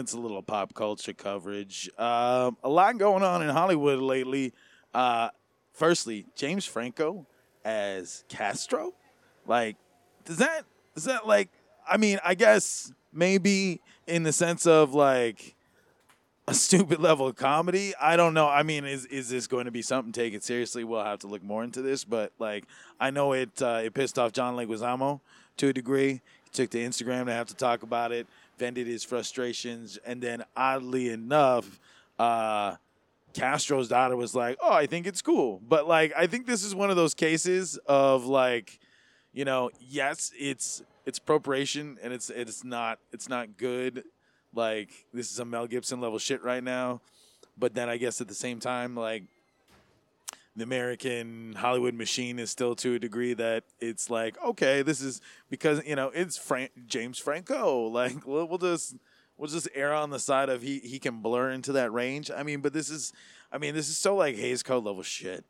It's 0.00 0.12
a 0.12 0.18
little 0.18 0.42
pop 0.42 0.74
culture 0.74 1.12
coverage. 1.12 1.90
Um, 1.98 2.56
a 2.62 2.68
lot 2.68 2.98
going 2.98 3.22
on 3.22 3.42
in 3.42 3.48
Hollywood 3.48 4.00
lately. 4.00 4.52
Uh, 4.92 5.30
firstly, 5.72 6.26
James 6.36 6.66
Franco 6.66 7.26
as 7.64 8.24
Castro. 8.28 8.92
Like, 9.46 9.76
does 10.24 10.38
that 10.38 10.64
does 10.94 11.04
that 11.04 11.26
like? 11.26 11.50
I 11.88 11.96
mean, 11.96 12.18
I 12.24 12.34
guess 12.34 12.92
maybe 13.12 13.80
in 14.06 14.22
the 14.22 14.32
sense 14.32 14.66
of 14.66 14.94
like 14.94 15.54
a 16.46 16.54
stupid 16.54 17.00
level 17.00 17.26
of 17.26 17.36
comedy. 17.36 17.94
I 18.00 18.16
don't 18.16 18.34
know. 18.34 18.48
I 18.48 18.62
mean, 18.62 18.84
is 18.84 19.06
is 19.06 19.28
this 19.28 19.46
going 19.46 19.64
to 19.64 19.70
be 19.70 19.82
something 19.82 20.12
taken 20.12 20.40
seriously? 20.40 20.84
We'll 20.84 21.04
have 21.04 21.20
to 21.20 21.26
look 21.26 21.42
more 21.42 21.64
into 21.64 21.82
this. 21.82 22.04
But 22.04 22.32
like, 22.38 22.64
I 23.00 23.10
know 23.10 23.32
it 23.32 23.62
uh, 23.62 23.80
it 23.84 23.94
pissed 23.94 24.18
off 24.18 24.32
John 24.32 24.56
Leguizamo 24.56 25.20
to 25.58 25.68
a 25.68 25.72
degree. 25.72 26.20
He 26.44 26.50
took 26.52 26.70
to 26.70 26.78
Instagram 26.78 27.26
to 27.26 27.32
have 27.32 27.48
to 27.48 27.54
talk 27.54 27.82
about 27.82 28.12
it, 28.12 28.26
vented 28.58 28.86
his 28.86 29.04
frustrations, 29.04 29.98
and 30.04 30.22
then 30.22 30.44
oddly 30.56 31.10
enough, 31.10 31.80
uh, 32.18 32.76
Castro's 33.32 33.88
daughter 33.88 34.16
was 34.16 34.34
like, 34.34 34.56
"Oh, 34.62 34.72
I 34.72 34.86
think 34.86 35.06
it's 35.06 35.22
cool," 35.22 35.60
but 35.68 35.88
like, 35.88 36.12
I 36.16 36.26
think 36.26 36.46
this 36.46 36.64
is 36.64 36.74
one 36.74 36.90
of 36.90 36.96
those 36.96 37.14
cases 37.14 37.78
of 37.86 38.26
like, 38.26 38.78
you 39.32 39.44
know, 39.44 39.70
yes, 39.80 40.32
it's 40.38 40.82
it's 41.06 41.18
appropriation 41.18 41.98
and 42.02 42.12
it's 42.12 42.30
it's 42.30 42.64
not 42.64 42.98
it's 43.12 43.28
not 43.28 43.56
good. 43.56 44.04
Like 44.54 45.06
this 45.12 45.30
is 45.32 45.38
a 45.38 45.44
Mel 45.44 45.66
Gibson 45.66 46.00
level 46.00 46.18
shit 46.18 46.42
right 46.42 46.62
now, 46.62 47.00
but 47.58 47.74
then 47.74 47.88
I 47.88 47.96
guess 47.96 48.20
at 48.20 48.28
the 48.28 48.34
same 48.34 48.60
time, 48.60 48.94
like 48.94 49.24
the 50.56 50.64
American 50.64 51.54
Hollywood 51.54 51.94
machine 51.94 52.38
is 52.38 52.50
still 52.50 52.76
to 52.76 52.94
a 52.94 52.98
degree 52.98 53.34
that 53.34 53.64
it's 53.80 54.08
like, 54.08 54.36
okay, 54.42 54.82
this 54.82 55.00
is 55.00 55.20
because 55.50 55.84
you 55.84 55.96
know 55.96 56.10
it's 56.14 56.40
James 56.86 57.18
Franco. 57.18 57.88
Like 57.94 58.26
we'll, 58.26 58.46
we'll 58.46 58.58
just 58.58 58.96
we'll 59.36 59.48
just 59.48 59.68
err 59.74 59.92
on 59.92 60.10
the 60.10 60.18
side 60.18 60.48
of 60.48 60.62
he 60.62 60.78
he 60.80 60.98
can 60.98 61.20
blur 61.20 61.50
into 61.50 61.72
that 61.72 61.92
range. 61.92 62.30
I 62.30 62.42
mean, 62.42 62.60
but 62.60 62.72
this 62.72 62.90
is, 62.90 63.12
I 63.52 63.58
mean, 63.58 63.74
this 63.74 63.88
is 63.88 63.98
so 63.98 64.16
like 64.16 64.36
Hays 64.36 64.62
Code 64.62 64.84
level 64.84 65.02
shit, 65.02 65.44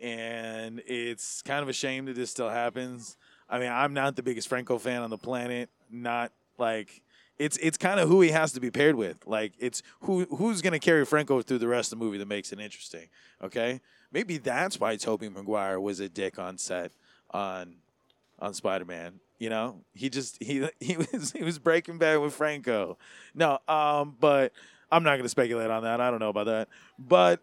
and 0.00 0.82
it's 0.86 1.42
kind 1.42 1.62
of 1.62 1.68
a 1.68 1.72
shame 1.72 2.06
that 2.06 2.16
this 2.16 2.30
still 2.30 2.48
happens. 2.48 3.16
I 3.48 3.58
mean, 3.58 3.70
I'm 3.70 3.94
not 3.94 4.16
the 4.16 4.22
biggest 4.22 4.48
Franco 4.48 4.78
fan 4.78 5.02
on 5.02 5.10
the 5.10 5.18
planet. 5.18 5.70
Not 5.90 6.32
like 6.58 7.02
it's 7.38 7.56
it's 7.58 7.78
kind 7.78 8.00
of 8.00 8.08
who 8.08 8.20
he 8.20 8.30
has 8.30 8.52
to 8.52 8.60
be 8.60 8.70
paired 8.70 8.96
with. 8.96 9.26
Like 9.26 9.52
it's 9.58 9.82
who 10.00 10.24
who's 10.26 10.62
gonna 10.62 10.78
carry 10.78 11.04
Franco 11.04 11.40
through 11.42 11.58
the 11.58 11.68
rest 11.68 11.92
of 11.92 11.98
the 11.98 12.04
movie 12.04 12.18
that 12.18 12.28
makes 12.28 12.52
it 12.52 12.60
interesting. 12.60 13.08
Okay, 13.42 13.80
maybe 14.12 14.38
that's 14.38 14.80
why 14.80 14.96
Tobey 14.96 15.28
Maguire 15.28 15.80
was 15.80 16.00
a 16.00 16.08
dick 16.08 16.38
on 16.38 16.58
set 16.58 16.92
on 17.30 17.76
on 18.38 18.54
Spider 18.54 18.84
Man. 18.84 19.20
You 19.38 19.50
know, 19.50 19.84
he 19.94 20.10
just 20.10 20.42
he 20.42 20.68
he 20.80 20.96
was 20.96 21.32
he 21.32 21.42
was 21.42 21.58
breaking 21.58 21.98
bad 21.98 22.18
with 22.18 22.34
Franco. 22.34 22.98
No, 23.34 23.58
um, 23.68 24.16
but 24.18 24.52
I'm 24.90 25.02
not 25.02 25.16
gonna 25.16 25.28
speculate 25.28 25.70
on 25.70 25.82
that. 25.84 26.00
I 26.00 26.10
don't 26.10 26.20
know 26.20 26.30
about 26.30 26.46
that, 26.46 26.68
but. 26.98 27.40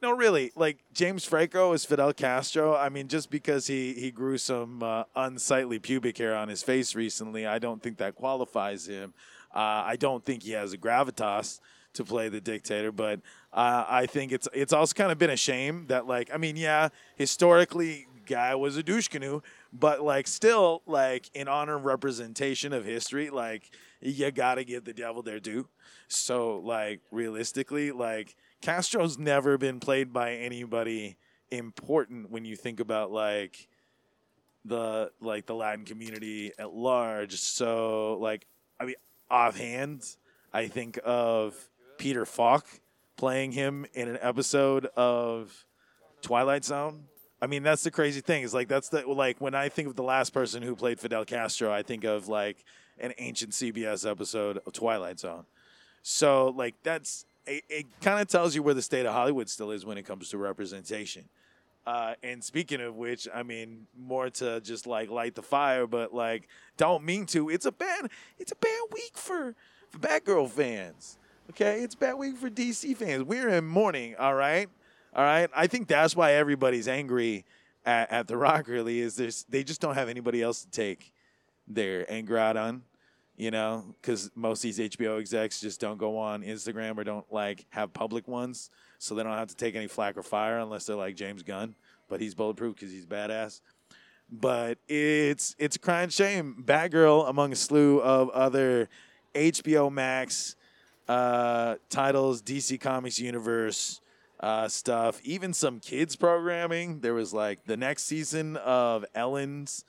No, 0.00 0.12
really, 0.12 0.52
like 0.54 0.78
James 0.92 1.24
Franco 1.24 1.72
is 1.72 1.84
Fidel 1.84 2.12
Castro. 2.12 2.76
I 2.76 2.88
mean, 2.88 3.08
just 3.08 3.32
because 3.32 3.66
he 3.66 3.94
he 3.94 4.12
grew 4.12 4.38
some 4.38 4.80
uh, 4.80 5.02
unsightly 5.16 5.80
pubic 5.80 6.18
hair 6.18 6.36
on 6.36 6.46
his 6.46 6.62
face 6.62 6.94
recently, 6.94 7.48
I 7.48 7.58
don't 7.58 7.82
think 7.82 7.98
that 7.98 8.14
qualifies 8.14 8.86
him. 8.86 9.12
Uh, 9.52 9.82
I 9.86 9.96
don't 9.96 10.24
think 10.24 10.44
he 10.44 10.52
has 10.52 10.72
a 10.72 10.78
gravitas 10.78 11.58
to 11.98 12.04
play 12.04 12.28
the 12.28 12.40
dictator, 12.40 12.90
but 12.90 13.20
uh, 13.52 13.84
I 13.88 14.06
think 14.06 14.32
it's 14.32 14.48
it's 14.52 14.72
also 14.72 14.94
kind 14.94 15.12
of 15.12 15.18
been 15.18 15.30
a 15.30 15.36
shame 15.36 15.86
that 15.88 16.06
like 16.06 16.30
I 16.32 16.38
mean, 16.38 16.56
yeah, 16.56 16.88
historically, 17.16 18.08
guy 18.26 18.54
was 18.54 18.76
a 18.76 18.82
douche 18.82 19.08
canoe, 19.08 19.40
but 19.72 20.00
like 20.02 20.26
still 20.26 20.82
like 20.86 21.30
in 21.34 21.48
honor 21.48 21.78
representation 21.78 22.72
of 22.72 22.84
history, 22.84 23.30
like 23.30 23.70
you 24.00 24.30
gotta 24.30 24.64
give 24.64 24.84
the 24.84 24.92
devil 24.92 25.22
their 25.22 25.40
due. 25.40 25.68
So 26.08 26.58
like 26.58 27.00
realistically, 27.10 27.90
like 27.90 28.36
Castro's 28.62 29.18
never 29.18 29.58
been 29.58 29.80
played 29.80 30.12
by 30.12 30.34
anybody 30.34 31.16
important 31.50 32.30
when 32.30 32.44
you 32.44 32.56
think 32.56 32.80
about 32.80 33.10
like 33.10 33.68
the 34.64 35.10
like 35.20 35.46
the 35.46 35.54
Latin 35.54 35.84
community 35.84 36.52
at 36.58 36.72
large. 36.72 37.34
So 37.40 38.18
like 38.20 38.46
I 38.78 38.84
mean 38.84 38.96
offhand, 39.30 40.04
I 40.52 40.68
think 40.68 40.98
of 41.04 41.56
Peter 41.98 42.24
Falk 42.24 42.64
playing 43.16 43.52
him 43.52 43.84
in 43.92 44.08
an 44.08 44.18
episode 44.22 44.86
of 44.96 45.66
Twilight 46.22 46.64
Zone. 46.64 47.04
I 47.42 47.46
mean, 47.46 47.62
that's 47.62 47.82
the 47.82 47.90
crazy 47.90 48.20
thing. 48.20 48.42
Is 48.42 48.54
like 48.54 48.68
that's 48.68 48.88
the 48.88 49.06
like 49.06 49.40
when 49.40 49.54
I 49.54 49.68
think 49.68 49.88
of 49.88 49.96
the 49.96 50.02
last 50.02 50.30
person 50.30 50.62
who 50.62 50.74
played 50.74 50.98
Fidel 50.98 51.24
Castro, 51.24 51.72
I 51.72 51.82
think 51.82 52.04
of 52.04 52.28
like 52.28 52.64
an 52.98 53.12
ancient 53.18 53.52
CBS 53.52 54.08
episode 54.08 54.60
of 54.64 54.72
Twilight 54.72 55.20
Zone. 55.20 55.44
So 56.02 56.48
like 56.56 56.74
that's 56.82 57.26
it, 57.46 57.64
it 57.68 57.86
kind 58.00 58.20
of 58.20 58.28
tells 58.28 58.54
you 58.54 58.62
where 58.62 58.74
the 58.74 58.82
state 58.82 59.06
of 59.06 59.12
Hollywood 59.12 59.48
still 59.48 59.70
is 59.70 59.84
when 59.84 59.98
it 59.98 60.04
comes 60.04 60.30
to 60.30 60.38
representation. 60.38 61.28
Uh, 61.86 62.14
and 62.22 62.44
speaking 62.44 62.82
of 62.82 62.96
which, 62.96 63.26
I 63.34 63.42
mean, 63.42 63.86
more 63.98 64.28
to 64.28 64.60
just 64.60 64.86
like 64.86 65.08
light 65.10 65.34
the 65.34 65.42
fire, 65.42 65.86
but 65.86 66.12
like 66.12 66.48
don't 66.76 67.04
mean 67.04 67.26
to. 67.26 67.48
It's 67.48 67.66
a 67.66 67.72
bad, 67.72 68.10
it's 68.38 68.52
a 68.52 68.56
bad 68.56 68.80
week 68.92 69.16
for 69.16 69.54
for 69.90 69.98
Batgirl 69.98 70.50
fans. 70.50 71.18
Okay, 71.50 71.80
it's 71.82 71.94
bad 71.94 72.14
week 72.14 72.36
for 72.36 72.50
DC 72.50 72.96
fans. 72.96 73.24
We're 73.24 73.48
in 73.48 73.66
mourning. 73.66 74.14
All 74.16 74.34
right, 74.34 74.68
all 75.14 75.24
right. 75.24 75.48
I 75.56 75.66
think 75.66 75.88
that's 75.88 76.14
why 76.14 76.32
everybody's 76.34 76.86
angry 76.88 77.44
at, 77.86 78.10
at 78.12 78.28
The 78.28 78.36
Rock. 78.36 78.68
Really, 78.68 79.00
is 79.00 79.16
there's 79.16 79.44
they 79.48 79.64
just 79.64 79.80
don't 79.80 79.94
have 79.94 80.08
anybody 80.08 80.42
else 80.42 80.62
to 80.62 80.70
take 80.70 81.12
their 81.66 82.10
anger 82.10 82.36
out 82.38 82.56
on. 82.56 82.82
you 83.38 83.52
know, 83.52 83.84
because 84.00 84.30
most 84.34 84.58
of 84.58 84.62
these 84.74 84.78
HBO 84.90 85.18
execs 85.20 85.60
just 85.60 85.80
don't 85.80 85.96
go 85.96 86.18
on 86.18 86.42
Instagram 86.42 86.98
or 86.98 87.04
don't 87.04 87.32
like 87.32 87.66
have 87.70 87.92
public 87.92 88.26
ones, 88.26 88.68
so 88.98 89.14
they 89.14 89.22
don't 89.22 89.32
have 89.32 89.48
to 89.48 89.56
take 89.56 89.76
any 89.76 89.86
flack 89.86 90.16
or 90.18 90.22
fire 90.24 90.58
unless 90.58 90.86
they're 90.86 90.96
like 90.96 91.14
James 91.14 91.44
Gunn, 91.44 91.76
but 92.08 92.20
he's 92.20 92.34
bulletproof 92.34 92.74
because 92.74 92.90
he's 92.90 93.06
badass. 93.06 93.60
But 94.30 94.78
it's 94.88 95.54
it's 95.58 95.76
a 95.76 95.78
crying 95.78 96.10
shame. 96.10 96.62
Batgirl, 96.66 97.30
among 97.30 97.52
a 97.52 97.56
slew 97.56 98.00
of 98.00 98.28
other 98.30 98.88
HBO 99.34 99.90
Max 99.90 100.56
uh, 101.08 101.76
titles, 101.88 102.42
DC 102.42 102.80
Comics 102.80 103.18
universe 103.18 104.00
uh, 104.40 104.68
stuff, 104.68 105.20
even 105.24 105.52
some 105.52 105.80
kids 105.80 106.16
programming. 106.16 107.00
There 107.00 107.14
was 107.14 107.32
like 107.32 107.64
the 107.64 107.76
next 107.76 108.04
season 108.04 108.56
of 108.56 109.04
Ellen's 109.14 109.84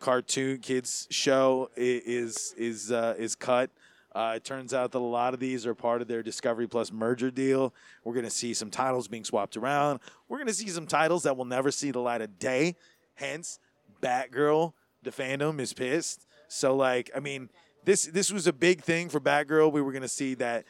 cartoon 0.00 0.58
kids 0.58 1.06
show 1.10 1.70
is 1.76 2.54
is 2.56 2.90
uh, 2.90 3.14
is 3.18 3.34
cut. 3.34 3.70
Uh, 4.14 4.34
it 4.36 4.44
turns 4.44 4.72
out 4.72 4.92
that 4.92 4.98
a 4.98 5.00
lot 5.00 5.34
of 5.34 5.40
these 5.40 5.66
are 5.66 5.74
part 5.74 6.00
of 6.00 6.06
their 6.06 6.22
Discovery 6.22 6.68
Plus 6.68 6.92
merger 6.92 7.32
deal. 7.32 7.74
We're 8.04 8.12
going 8.12 8.24
to 8.24 8.30
see 8.30 8.54
some 8.54 8.70
titles 8.70 9.08
being 9.08 9.24
swapped 9.24 9.56
around. 9.56 9.98
We're 10.28 10.36
going 10.36 10.46
to 10.46 10.54
see 10.54 10.68
some 10.68 10.86
titles 10.86 11.24
that 11.24 11.36
will 11.36 11.44
never 11.44 11.72
see 11.72 11.90
the 11.90 11.98
light 11.98 12.20
of 12.20 12.38
day. 12.38 12.76
Hence, 13.16 13.58
Batgirl, 14.00 14.72
the 15.02 15.10
fandom 15.10 15.58
is 15.58 15.72
pissed. 15.72 16.28
So, 16.46 16.76
like, 16.76 17.10
I 17.16 17.18
mean, 17.18 17.48
this 17.84 18.06
this 18.06 18.32
was 18.32 18.46
a 18.46 18.52
big 18.52 18.82
thing 18.82 19.08
for 19.08 19.20
Batgirl. 19.20 19.72
We 19.72 19.82
were 19.82 19.92
to 20.02 20.08
see 20.08 20.34
that 20.34 20.64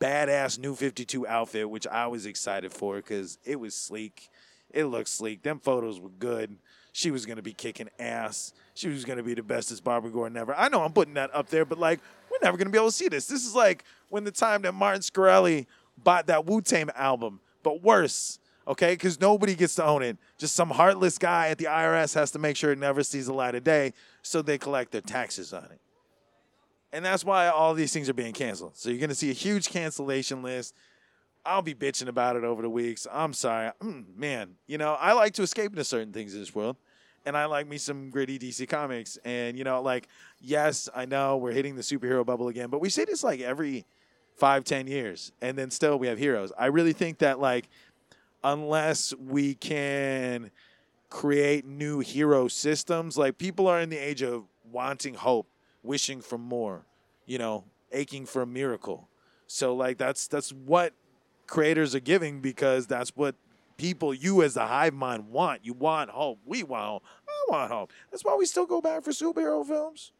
badass 0.00 0.58
new 0.58 0.74
52 0.74 1.26
outfit, 1.26 1.68
which 1.68 1.86
I 1.86 2.06
was 2.06 2.26
excited 2.26 2.72
for 2.72 2.96
because 2.96 3.38
it 3.44 3.58
was 3.58 3.74
sleek. 3.74 4.28
It 4.70 4.84
looked 4.84 5.08
sleek. 5.08 5.42
Them 5.42 5.60
photos 5.60 6.00
were 6.00 6.10
good. 6.10 6.56
She 6.92 7.10
was 7.10 7.24
to 7.36 7.42
be 7.42 7.52
kicking 7.52 7.88
ass. 7.98 8.52
She 8.74 8.88
was 8.88 9.04
to 9.04 9.22
be 9.22 9.34
the 9.34 9.42
bestest 9.42 9.84
Barbara 9.84 10.10
Gordon 10.10 10.36
ever. 10.36 10.54
I 10.54 10.68
know 10.68 10.82
I'm 10.82 10.92
putting 10.92 11.14
that 11.14 11.34
up 11.34 11.48
there, 11.48 11.64
but 11.64 11.78
like, 11.78 12.00
we're 12.30 12.38
never 12.42 12.56
to 12.58 12.72
be 12.72 12.76
able 12.78 12.88
to 12.88 12.92
see 12.92 13.08
this. 13.08 13.26
This 13.26 13.46
is 13.46 13.54
like 13.54 13.84
when 14.08 14.24
the 14.24 14.30
time 14.30 14.62
that 14.62 14.72
Martin 14.72 15.00
Shkreli 15.00 15.66
bought 15.96 16.26
that 16.26 16.46
Wu 16.46 16.60
Tang 16.60 16.90
album, 16.94 17.40
but 17.62 17.82
worse, 17.82 18.38
okay? 18.66 18.94
Because 18.94 19.20
nobody 19.20 19.54
gets 19.54 19.74
to 19.76 19.84
own 19.84 20.02
it. 20.02 20.16
Just 20.38 20.54
some 20.54 20.70
heartless 20.70 21.18
guy 21.18 21.48
at 21.48 21.58
the 21.58 21.66
IRS 21.66 22.14
has 22.14 22.30
to 22.32 22.38
make 22.38 22.56
sure 22.56 22.72
it 22.72 22.78
never 22.78 23.02
sees 23.02 23.26
the 23.26 23.32
light 23.32 23.54
of 23.54 23.64
day 23.64 23.92
so 24.22 24.42
they 24.42 24.58
collect 24.58 24.90
their 24.92 25.00
taxes 25.00 25.52
on 25.52 25.64
it. 25.64 25.80
And 26.92 27.04
that's 27.04 27.24
why 27.24 27.48
all 27.48 27.74
these 27.74 27.92
things 27.92 28.08
are 28.08 28.14
being 28.14 28.32
canceled. 28.32 28.76
So 28.76 28.88
you're 28.88 28.98
going 28.98 29.10
to 29.10 29.14
see 29.14 29.30
a 29.30 29.34
huge 29.34 29.68
cancellation 29.68 30.42
list. 30.42 30.74
I'll 31.44 31.62
be 31.62 31.74
bitching 31.74 32.08
about 32.08 32.36
it 32.36 32.44
over 32.44 32.62
the 32.62 32.70
weeks. 32.70 33.06
I'm 33.10 33.32
sorry. 33.32 33.70
Mm, 33.82 34.16
man, 34.16 34.54
you 34.66 34.78
know, 34.78 34.94
I 34.94 35.12
like 35.12 35.34
to 35.34 35.42
escape 35.42 35.70
into 35.70 35.84
certain 35.84 36.12
things 36.12 36.34
in 36.34 36.40
this 36.40 36.54
world. 36.54 36.76
And 37.26 37.36
I 37.36 37.44
like 37.44 37.66
me 37.66 37.76
some 37.78 38.10
gritty 38.10 38.38
DC 38.38 38.68
comics. 38.68 39.18
And, 39.24 39.58
you 39.58 39.64
know, 39.64 39.82
like, 39.82 40.08
yes, 40.40 40.88
I 40.94 41.04
know 41.04 41.36
we're 41.36 41.52
hitting 41.52 41.76
the 41.76 41.82
superhero 41.82 42.24
bubble 42.24 42.48
again, 42.48 42.70
but 42.70 42.80
we 42.80 42.88
say 42.88 43.04
this 43.04 43.22
like 43.22 43.40
every 43.40 43.84
five, 44.36 44.64
ten 44.64 44.86
years. 44.86 45.32
And 45.42 45.58
then 45.58 45.70
still 45.70 45.98
we 45.98 46.06
have 46.06 46.18
heroes. 46.18 46.52
I 46.58 46.66
really 46.66 46.92
think 46.92 47.18
that, 47.18 47.38
like, 47.38 47.68
unless 48.42 49.12
we 49.14 49.54
can 49.54 50.50
create 51.10 51.66
new 51.66 52.00
hero 52.00 52.48
systems, 52.48 53.18
like, 53.18 53.36
people 53.36 53.66
are 53.66 53.80
in 53.80 53.90
the 53.90 53.98
age 53.98 54.22
of 54.22 54.44
wanting 54.70 55.14
hope 55.14 55.48
wishing 55.82 56.20
for 56.20 56.38
more, 56.38 56.86
you 57.26 57.38
know, 57.38 57.64
aching 57.92 58.26
for 58.26 58.42
a 58.42 58.46
miracle. 58.46 59.08
So 59.46 59.74
like 59.74 59.98
that's 59.98 60.26
that's 60.28 60.52
what 60.52 60.92
creators 61.46 61.94
are 61.94 62.00
giving 62.00 62.40
because 62.40 62.86
that's 62.86 63.10
what 63.16 63.34
people 63.76 64.12
you 64.12 64.42
as 64.42 64.54
the 64.54 64.66
hive 64.66 64.94
mind 64.94 65.28
want. 65.30 65.64
You 65.64 65.72
want 65.72 66.10
hope. 66.10 66.38
We 66.44 66.62
want 66.62 66.84
hope. 66.84 67.02
I 67.28 67.52
want 67.52 67.72
hope. 67.72 67.92
That's 68.10 68.24
why 68.24 68.36
we 68.36 68.44
still 68.44 68.66
go 68.66 68.80
back 68.80 69.04
for 69.04 69.10
superhero 69.10 69.64
films. 69.66 70.12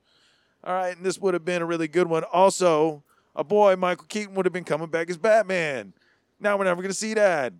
All 0.65 0.75
right, 0.75 0.97
and 0.97 1.05
this 1.05 1.19
would 1.19 1.35
have 1.35 1.45
been 1.45 1.63
a 1.63 1.67
really 1.67 1.87
good 1.87 2.09
one. 2.09 2.25
Also, 2.25 3.03
a 3.37 3.45
boy 3.45 3.77
Michael 3.77 4.07
Keaton 4.09 4.35
would 4.35 4.47
have 4.47 4.53
been 4.53 4.65
coming 4.65 4.89
back 4.89 5.11
as 5.11 5.17
Batman. 5.17 5.93
Now 6.41 6.57
we're 6.57 6.65
never 6.65 6.83
gonna 6.83 6.95
see 6.95 7.15
that. 7.15 7.53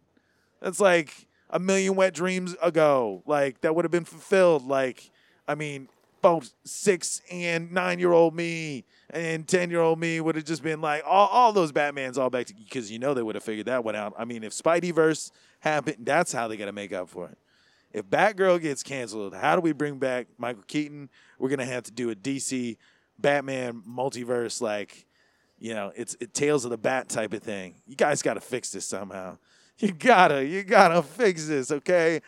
That's 0.61 0.81
like 0.81 1.29
a 1.51 1.59
million 1.59 1.95
wet 1.95 2.15
dreams 2.15 2.57
ago. 2.63 3.23
Like 3.27 3.61
that 3.61 3.75
would 3.75 3.85
have 3.85 3.93
been 3.93 4.05
fulfilled. 4.05 4.67
Like, 4.67 5.11
I 5.47 5.55
mean, 5.55 5.89
both 6.21 6.53
six 6.65 7.23
and 7.31 7.73
nine 7.73 7.99
year 7.99 8.13
old 8.13 8.35
me 8.35 8.85
and 9.11 9.47
ten 9.47 9.71
year 9.71 9.81
old 9.81 9.99
me 9.99 10.21
would 10.21 10.37
have 10.37 10.45
just 10.45 10.63
been 10.63 10.81
like 10.81 11.03
all, 11.07 11.29
all 11.29 11.53
those 11.53 11.73
Batmans 11.73 12.19
all 12.19 12.31
back 12.31 12.47
to 12.47 12.55
because 12.55 12.91
you 12.91 12.99
know 12.99 13.15
they 13.15 13.23
would 13.23 13.35
have 13.35 13.45
figured 13.45 13.67
that 13.67 13.85
one 13.85 13.97
out. 13.97 14.15
I 14.19 14.25
mean, 14.25 14.45
if 14.45 14.53
Spideyverse 14.53 15.31
happened, 15.61 15.99
that's 16.01 16.33
how 16.33 16.49
they 16.49 16.57
got 16.57 16.67
to 16.67 16.73
make 16.73 16.93
up 16.93 17.09
for 17.09 17.29
it. 17.29 17.39
If 17.93 18.07
Batgirl 18.07 18.61
gets 18.61 18.83
canceled, 18.83 19.35
how 19.35 19.55
do 19.55 19.63
we 19.63 19.73
bring 19.73 19.99
back 19.99 20.27
Michael 20.37 20.65
Keaton? 20.67 21.09
We're 21.39 21.49
gonna 21.49 21.65
have 21.65 21.85
to 21.85 21.93
do 21.93 22.11
a 22.11 22.15
DC 22.15 22.77
Batman 23.19 23.83
multiverse, 23.89 24.61
like 24.61 25.07
you 25.59 25.75
know, 25.75 25.93
it's 25.97 26.17
it 26.21 26.35
Tales 26.35 26.65
of 26.65 26.71
the 26.71 26.79
Bat 26.79 27.09
type 27.09 27.33
of 27.33 27.43
thing. 27.43 27.75
You 27.87 27.97
guys 27.97 28.23
got 28.23 28.35
to 28.35 28.41
fix 28.41 28.71
this 28.71 28.87
somehow. 28.87 29.39
You 29.81 29.93
gotta, 29.93 30.45
you 30.45 30.65
gotta 30.65 31.05
fix 31.05 31.47
this, 31.47 31.71
okay? 31.71 32.21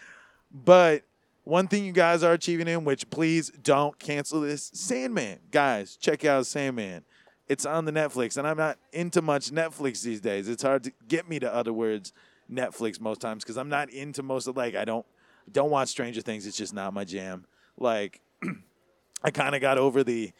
But 0.52 1.02
one 1.50 1.66
thing 1.66 1.84
you 1.84 1.92
guys 1.92 2.22
are 2.22 2.32
achieving 2.32 2.68
in, 2.68 2.84
which 2.84 3.10
please 3.10 3.50
don't 3.50 3.98
cancel 3.98 4.40
this, 4.40 4.70
Sandman. 4.72 5.40
Guys, 5.50 5.96
check 5.96 6.24
out 6.24 6.46
Sandman. 6.46 7.02
It's 7.48 7.66
on 7.66 7.84
the 7.86 7.90
Netflix, 7.90 8.36
and 8.36 8.46
I'm 8.46 8.56
not 8.56 8.78
into 8.92 9.20
much 9.20 9.50
Netflix 9.50 10.02
these 10.02 10.20
days. 10.20 10.48
It's 10.48 10.62
hard 10.62 10.84
to 10.84 10.92
get 11.08 11.28
me 11.28 11.40
to 11.40 11.52
other 11.52 11.72
words 11.72 12.12
Netflix 12.50 13.00
most 13.00 13.20
times 13.20 13.42
because 13.42 13.56
I'm 13.56 13.68
not 13.68 13.90
into 13.90 14.22
most 14.22 14.46
of 14.46 14.56
like 14.56 14.76
I 14.76 14.84
don't 14.84 15.04
don't 15.50 15.70
watch 15.70 15.88
Stranger 15.88 16.20
Things. 16.20 16.46
It's 16.46 16.56
just 16.56 16.72
not 16.72 16.94
my 16.94 17.02
jam. 17.02 17.44
Like 17.76 18.20
I 19.24 19.32
kind 19.32 19.56
of 19.56 19.60
got 19.60 19.76
over 19.76 20.04
the 20.04 20.30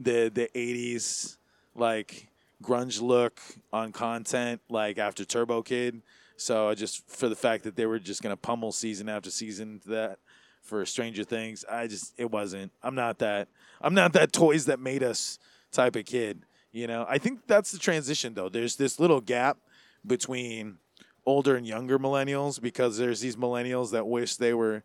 the 0.00 0.30
the 0.34 0.48
80s 0.54 1.36
like 1.74 2.28
grunge 2.62 3.02
look 3.02 3.38
on 3.70 3.92
content 3.92 4.62
like 4.70 4.96
after 4.96 5.26
Turbo 5.26 5.60
Kid. 5.60 6.00
So 6.38 6.70
I 6.70 6.74
just 6.74 7.06
for 7.06 7.28
the 7.28 7.36
fact 7.36 7.64
that 7.64 7.76
they 7.76 7.84
were 7.84 7.98
just 7.98 8.22
gonna 8.22 8.36
pummel 8.38 8.72
season 8.72 9.10
after 9.10 9.30
season 9.30 9.80
to 9.80 9.88
that 9.90 10.18
for 10.68 10.84
Stranger 10.86 11.24
Things, 11.24 11.64
I 11.68 11.86
just 11.86 12.14
it 12.16 12.30
wasn't. 12.30 12.72
I'm 12.82 12.94
not 12.94 13.18
that. 13.18 13.48
I'm 13.80 13.94
not 13.94 14.12
that 14.12 14.32
toys 14.32 14.66
that 14.66 14.78
made 14.78 15.02
us 15.02 15.38
type 15.72 15.96
of 15.96 16.04
kid. 16.04 16.44
You 16.70 16.86
know, 16.86 17.06
I 17.08 17.18
think 17.18 17.46
that's 17.46 17.72
the 17.72 17.78
transition 17.78 18.34
though. 18.34 18.48
There's 18.48 18.76
this 18.76 19.00
little 19.00 19.20
gap 19.20 19.58
between 20.06 20.78
older 21.26 21.56
and 21.56 21.66
younger 21.66 21.98
millennials 21.98 22.60
because 22.60 22.98
there's 22.98 23.20
these 23.20 23.36
millennials 23.36 23.90
that 23.92 24.06
wish 24.06 24.36
they 24.36 24.54
were 24.54 24.84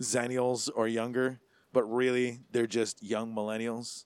zennials 0.00 0.70
or 0.74 0.86
younger, 0.86 1.40
but 1.72 1.84
really 1.84 2.40
they're 2.52 2.66
just 2.66 3.02
young 3.02 3.34
millennials. 3.34 4.04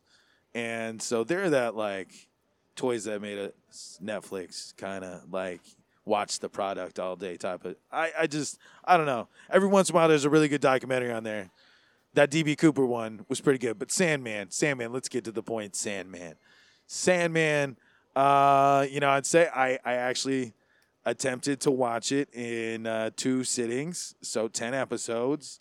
And 0.55 1.03
so 1.03 1.25
they're 1.25 1.51
that 1.51 1.75
like 1.75 2.29
toys 2.77 3.05
that 3.05 3.21
made 3.21 3.39
us 3.69 3.99
Netflix 4.03 4.77
kind 4.77 5.05
of 5.05 5.33
like 5.33 5.61
watch 6.09 6.41
the 6.41 6.49
product 6.49 6.99
all 6.99 7.15
day 7.15 7.37
type 7.37 7.65
of 7.65 7.77
I, 7.93 8.11
I 8.21 8.27
just 8.27 8.59
I 8.85 8.97
don't 8.97 9.07
know. 9.07 9.29
Every 9.51 9.69
once 9.69 9.91
in 9.91 9.95
a 9.95 9.97
while 9.97 10.09
there's 10.09 10.25
a 10.25 10.31
really 10.31 10.49
good 10.49 10.61
documentary 10.61 11.13
on 11.13 11.23
there. 11.23 11.51
That 12.15 12.31
DB 12.31 12.57
Cooper 12.59 12.85
one 12.85 13.25
was 13.29 13.41
pretty 13.41 13.59
good. 13.59 13.79
But 13.79 13.93
Sandman, 13.93 14.51
Sandman, 14.51 14.93
let's 14.93 15.09
get 15.09 15.25
to 15.25 15.33
the 15.33 15.43
point. 15.43 15.77
Sandman. 15.77 16.35
Sandman, 16.87 17.77
uh, 18.17 18.87
you 18.91 18.99
know, 18.99 19.11
I'd 19.11 19.27
say 19.27 19.49
I, 19.55 19.79
I 19.85 19.95
actually 19.95 20.55
attempted 21.05 21.61
to 21.61 21.71
watch 21.71 22.11
it 22.11 22.35
in 22.35 22.87
uh, 22.87 23.11
two 23.15 23.45
sittings, 23.45 24.15
so 24.23 24.49
10 24.49 24.75
episodes. 24.75 25.61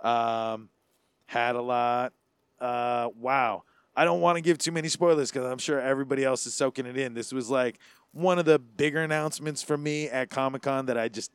Um, 0.00 0.68
had 1.26 1.54
a 1.56 1.62
lot. 1.62 2.12
Uh, 2.60 3.08
wow. 3.18 3.62
I 3.96 4.04
don't 4.04 4.20
want 4.20 4.36
to 4.36 4.42
give 4.42 4.58
too 4.58 4.72
many 4.72 4.88
spoilers 4.88 5.30
because 5.30 5.50
I'm 5.50 5.58
sure 5.58 5.80
everybody 5.80 6.24
else 6.24 6.46
is 6.46 6.54
soaking 6.54 6.86
it 6.86 6.96
in. 6.96 7.14
This 7.14 7.32
was 7.32 7.48
like 7.48 7.78
one 8.14 8.38
of 8.38 8.44
the 8.44 8.58
bigger 8.58 9.02
announcements 9.02 9.62
for 9.62 9.76
me 9.76 10.08
at 10.08 10.30
Comic 10.30 10.62
Con 10.62 10.86
that 10.86 10.96
I 10.96 11.08
just 11.08 11.32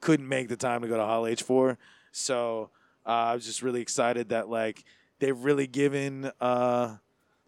couldn't 0.00 0.28
make 0.28 0.48
the 0.48 0.56
time 0.56 0.82
to 0.82 0.88
go 0.88 0.96
to 0.96 1.04
Hall 1.04 1.26
H 1.26 1.42
for. 1.42 1.76
So 2.12 2.70
uh, 3.04 3.10
I 3.10 3.34
was 3.34 3.44
just 3.44 3.62
really 3.62 3.82
excited 3.82 4.30
that 4.30 4.48
like 4.48 4.84
they've 5.18 5.38
really 5.38 5.66
given 5.66 6.30
uh, 6.40 6.96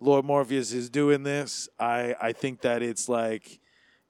Lord 0.00 0.24
Morpheus 0.24 0.72
is 0.72 0.90
doing 0.90 1.22
this. 1.22 1.68
I 1.78 2.14
I 2.20 2.32
think 2.32 2.62
that 2.62 2.82
it's 2.82 3.08
like 3.08 3.60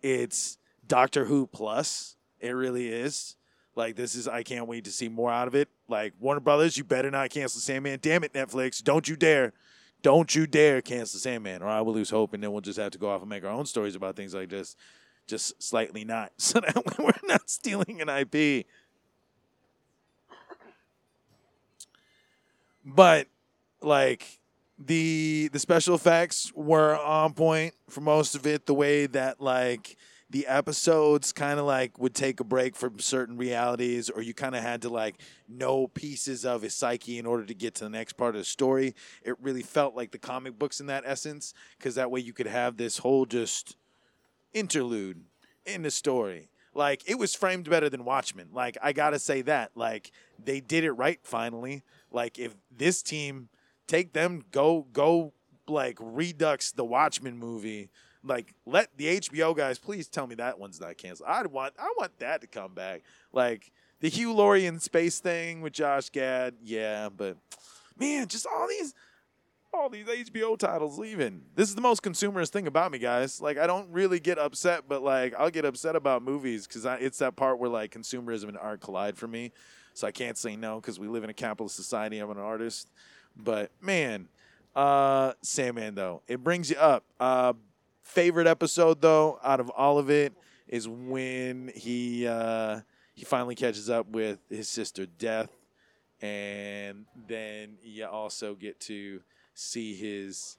it's 0.03 0.59
Doctor 0.87 1.27
Who 1.27 1.47
plus. 1.47 2.17
It 2.41 2.51
really 2.51 2.89
is. 2.89 3.37
Like 3.77 3.97
this 3.97 4.15
is 4.15 4.27
I 4.27 4.43
can't 4.43 4.67
wait 4.67 4.85
to 4.85 4.91
see 4.91 5.09
more 5.09 5.31
out 5.31 5.49
of 5.49 5.55
it. 5.55 5.69
Like 5.89 6.15
Warner 6.19 6.41
Brothers, 6.41 6.77
you 6.77 6.85
better 6.85 7.11
not 7.11 7.31
cancel 7.31 7.61
Sandman. 7.61 7.99
Damn 8.01 8.25
it, 8.25 8.33
Netflix. 8.33 8.83
Don't 8.83 9.07
you 9.09 9.17
dare. 9.17 9.53
Don't 10.03 10.35
you 10.35 10.47
dare 10.47 10.81
cancel 10.81 11.21
Sandman, 11.21 11.63
or 11.63 11.69
I 11.69 11.81
will 11.81 11.93
lose 11.93 12.11
hope, 12.11 12.35
and 12.35 12.43
then 12.43 12.53
we'll 12.53 12.61
just 12.61 12.79
have 12.79 12.93
to 12.93 12.99
go 12.99 13.11
off 13.11 13.21
and 13.21 13.29
make 13.29 13.45
our 13.45 13.51
own 13.51 13.67
stories 13.67 13.95
about 13.95 14.17
things 14.17 14.35
like 14.35 14.49
this. 14.49 14.77
Just 15.27 15.63
slightly 15.63 16.05
not, 16.05 16.33
so 16.39 16.61
that 16.61 16.99
we're 16.99 17.29
not 17.29 17.49
stealing 17.51 18.01
an 18.01 18.09
IP. 18.09 18.67
But 22.85 23.29
like 23.83 24.41
the 24.79 25.49
the 25.53 25.59
special 25.59 25.95
effects 25.95 26.51
were 26.55 26.97
on 26.97 27.35
point 27.35 27.75
for 27.89 28.01
most 28.01 28.35
of 28.35 28.47
it. 28.47 28.67
The 28.67 28.75
way 28.75 29.07
that 29.07 29.41
like 29.41 29.97
the 30.31 30.47
episodes 30.47 31.33
kind 31.33 31.59
of 31.59 31.67
like 31.67 31.99
would 31.99 32.15
take 32.15 32.39
a 32.39 32.45
break 32.45 32.77
from 32.77 33.01
certain 33.01 33.37
realities, 33.37 34.09
or 34.09 34.23
you 34.23 34.33
kind 34.33 34.55
of 34.55 34.63
had 34.63 34.83
to 34.83 34.89
like 34.89 35.17
know 35.49 35.89
pieces 35.89 36.45
of 36.45 36.63
his 36.63 36.73
psyche 36.73 37.19
in 37.19 37.27
order 37.27 37.45
to 37.45 37.55
get 37.55 37.75
to 37.75 37.85
the 37.85 37.91
next 37.91 38.13
part 38.13 38.37
of 38.37 38.41
the 38.41 38.45
story. 38.45 38.95
It 39.25 39.35
really 39.43 39.63
felt 39.63 39.97
like 39.97 40.13
the 40.13 40.19
comic 40.19 40.59
books 40.59 40.81
in 40.81 40.87
that 40.87 41.03
essence, 41.05 41.53
because 41.77 41.97
that 41.97 42.13
way 42.13 42.21
you 42.21 42.33
could 42.33 42.47
have 42.47 42.77
this 42.77 42.99
whole 42.99 43.27
just 43.27 43.77
interlude 44.55 45.25
in 45.67 45.83
the 45.83 45.91
story. 45.91 46.49
Like 46.75 47.03
it 47.11 47.19
was 47.19 47.35
framed 47.35 47.69
better 47.69 47.89
than 47.89 48.05
Watchmen. 48.05 48.51
Like 48.53 48.79
I 48.81 48.93
gotta 48.93 49.19
say 49.19 49.43
that. 49.43 49.73
Like 49.75 50.13
they 50.43 50.61
did 50.61 50.85
it 50.85 50.93
right 50.93 51.19
finally. 51.25 51.83
Like 52.13 52.39
if 52.39 52.55
this 52.71 53.03
team 53.03 53.49
take 53.89 54.13
them 54.13 54.45
go 54.53 54.87
go 54.93 55.33
like 55.67 55.99
redux 56.01 56.71
the 56.71 56.85
Watchmen 56.85 57.37
movie. 57.37 57.91
Like 58.23 58.55
let 58.67 58.97
the 58.97 59.21
HBO 59.21 59.57
guys 59.57 59.79
please 59.79 60.09
tell 60.09 60.27
me 60.27 60.35
that 60.37 60.59
one's 60.59 60.81
not 60.81 60.99
canceled. 60.99 61.29
I'd 61.29 61.47
want 61.47 61.75
I 61.79 61.93
want 61.99 62.19
that 62.19 62.43
to 62.43 62.47
come 62.47 62.75
back. 62.75 63.03
Like 63.33 63.73
the 64.01 64.09
Hugh 64.09 64.33
Laurie 64.33 64.67
in 64.67 64.81
space 64.81 65.21
thing 65.21 65.61
with 65.61 65.73
Josh 65.73 66.11
Gad, 66.11 66.55
yeah, 66.63 67.09
but 67.09 67.37
man, 67.99 68.27
just 68.29 68.47
all 68.47 68.67
these 68.69 68.95
all 69.73 69.89
these 69.89 70.07
HBO 70.07 70.59
titles 70.59 70.99
leaving. 70.99 71.43
This 71.55 71.69
is 71.69 71.75
the 71.75 71.81
most 71.81 72.03
consumerist 72.03 72.51
thing 72.51 72.67
about 72.67 72.91
me, 72.91 72.99
guys. 72.99 73.41
Like, 73.41 73.57
I 73.57 73.67
don't 73.67 73.89
really 73.91 74.19
get 74.19 74.39
upset, 74.39 74.85
but 74.89 75.03
like, 75.03 75.35
I'll 75.39 75.51
get 75.51 75.65
upset 75.65 75.97
about 75.97 76.23
movies 76.23 76.67
because 76.67 76.85
it's 77.01 77.19
that 77.19 77.37
part 77.37 77.59
where 77.59 77.71
like 77.71 77.93
consumerism 77.93 78.49
and 78.49 78.59
art 78.59 78.81
collide 78.81 79.17
for 79.17 79.29
me. 79.29 79.53
So 79.95 80.07
I 80.07 80.13
can't 80.13 80.39
say 80.39 80.57
no 80.57 80.81
because 80.81 80.99
we 80.99 81.09
live 81.09 81.25
in 81.25 81.31
a 81.31 81.35
capitalist 81.35 81.77
society. 81.77 82.19
I'm 82.19 82.31
an 82.31 82.39
artist, 82.39 82.89
but 83.37 83.71
man, 83.81 84.29
uh, 84.75 85.33
Sandman 85.43 85.95
though, 85.95 86.23
it 86.27 86.43
brings 86.43 86.71
you 86.71 86.77
up. 86.77 87.05
Uh, 87.19 87.53
favorite 88.11 88.47
episode 88.47 89.01
though, 89.01 89.39
out 89.43 89.61
of 89.61 89.71
all 89.71 89.99
of 89.99 90.11
it, 90.11 90.35
is 90.69 90.89
when 90.89 91.73
he 91.75 92.27
uh, 92.27 92.81
he 93.15 93.25
finally 93.25 93.55
catches 93.55 93.89
up 93.89 94.09
with 94.09 94.39
his 94.49 94.69
sister 94.69 95.07
Death, 95.07 95.51
and 96.21 97.07
then 97.29 97.77
you 97.83 98.07
also 98.07 98.55
get 98.55 98.81
to 98.81 99.21
see 99.55 99.95
his 99.95 100.57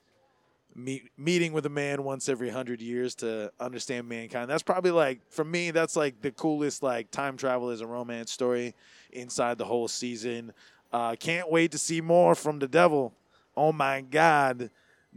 meet, 0.76 1.10
meeting 1.18 1.54
with 1.54 1.66
a 1.66 1.70
man 1.70 2.04
once 2.04 2.30
every 2.30 2.50
hundred 2.50 2.82
years 2.82 3.16
to 3.16 3.52
understand 3.60 4.08
mankind. 4.08 4.50
That's 4.50 4.64
probably 4.64 4.92
like 4.92 5.22
for 5.30 5.44
me, 5.44 5.72
that's 5.72 5.96
like 5.96 6.22
the 6.22 6.32
coolest 6.32 6.84
like 6.84 7.12
time 7.12 7.38
travel 7.38 7.70
as 7.70 7.82
a 7.82 7.88
romance 7.88 8.32
story 8.32 8.76
inside 9.12 9.58
the 9.58 9.66
whole 9.66 9.88
season. 9.88 10.54
Uh, 10.92 11.16
can't 11.16 11.50
wait 11.50 11.72
to 11.72 11.78
see 11.78 12.02
more 12.02 12.36
from 12.36 12.60
the 12.60 12.68
devil. 12.68 13.14
Oh 13.56 13.72
my 13.72 14.02
god, 14.02 14.70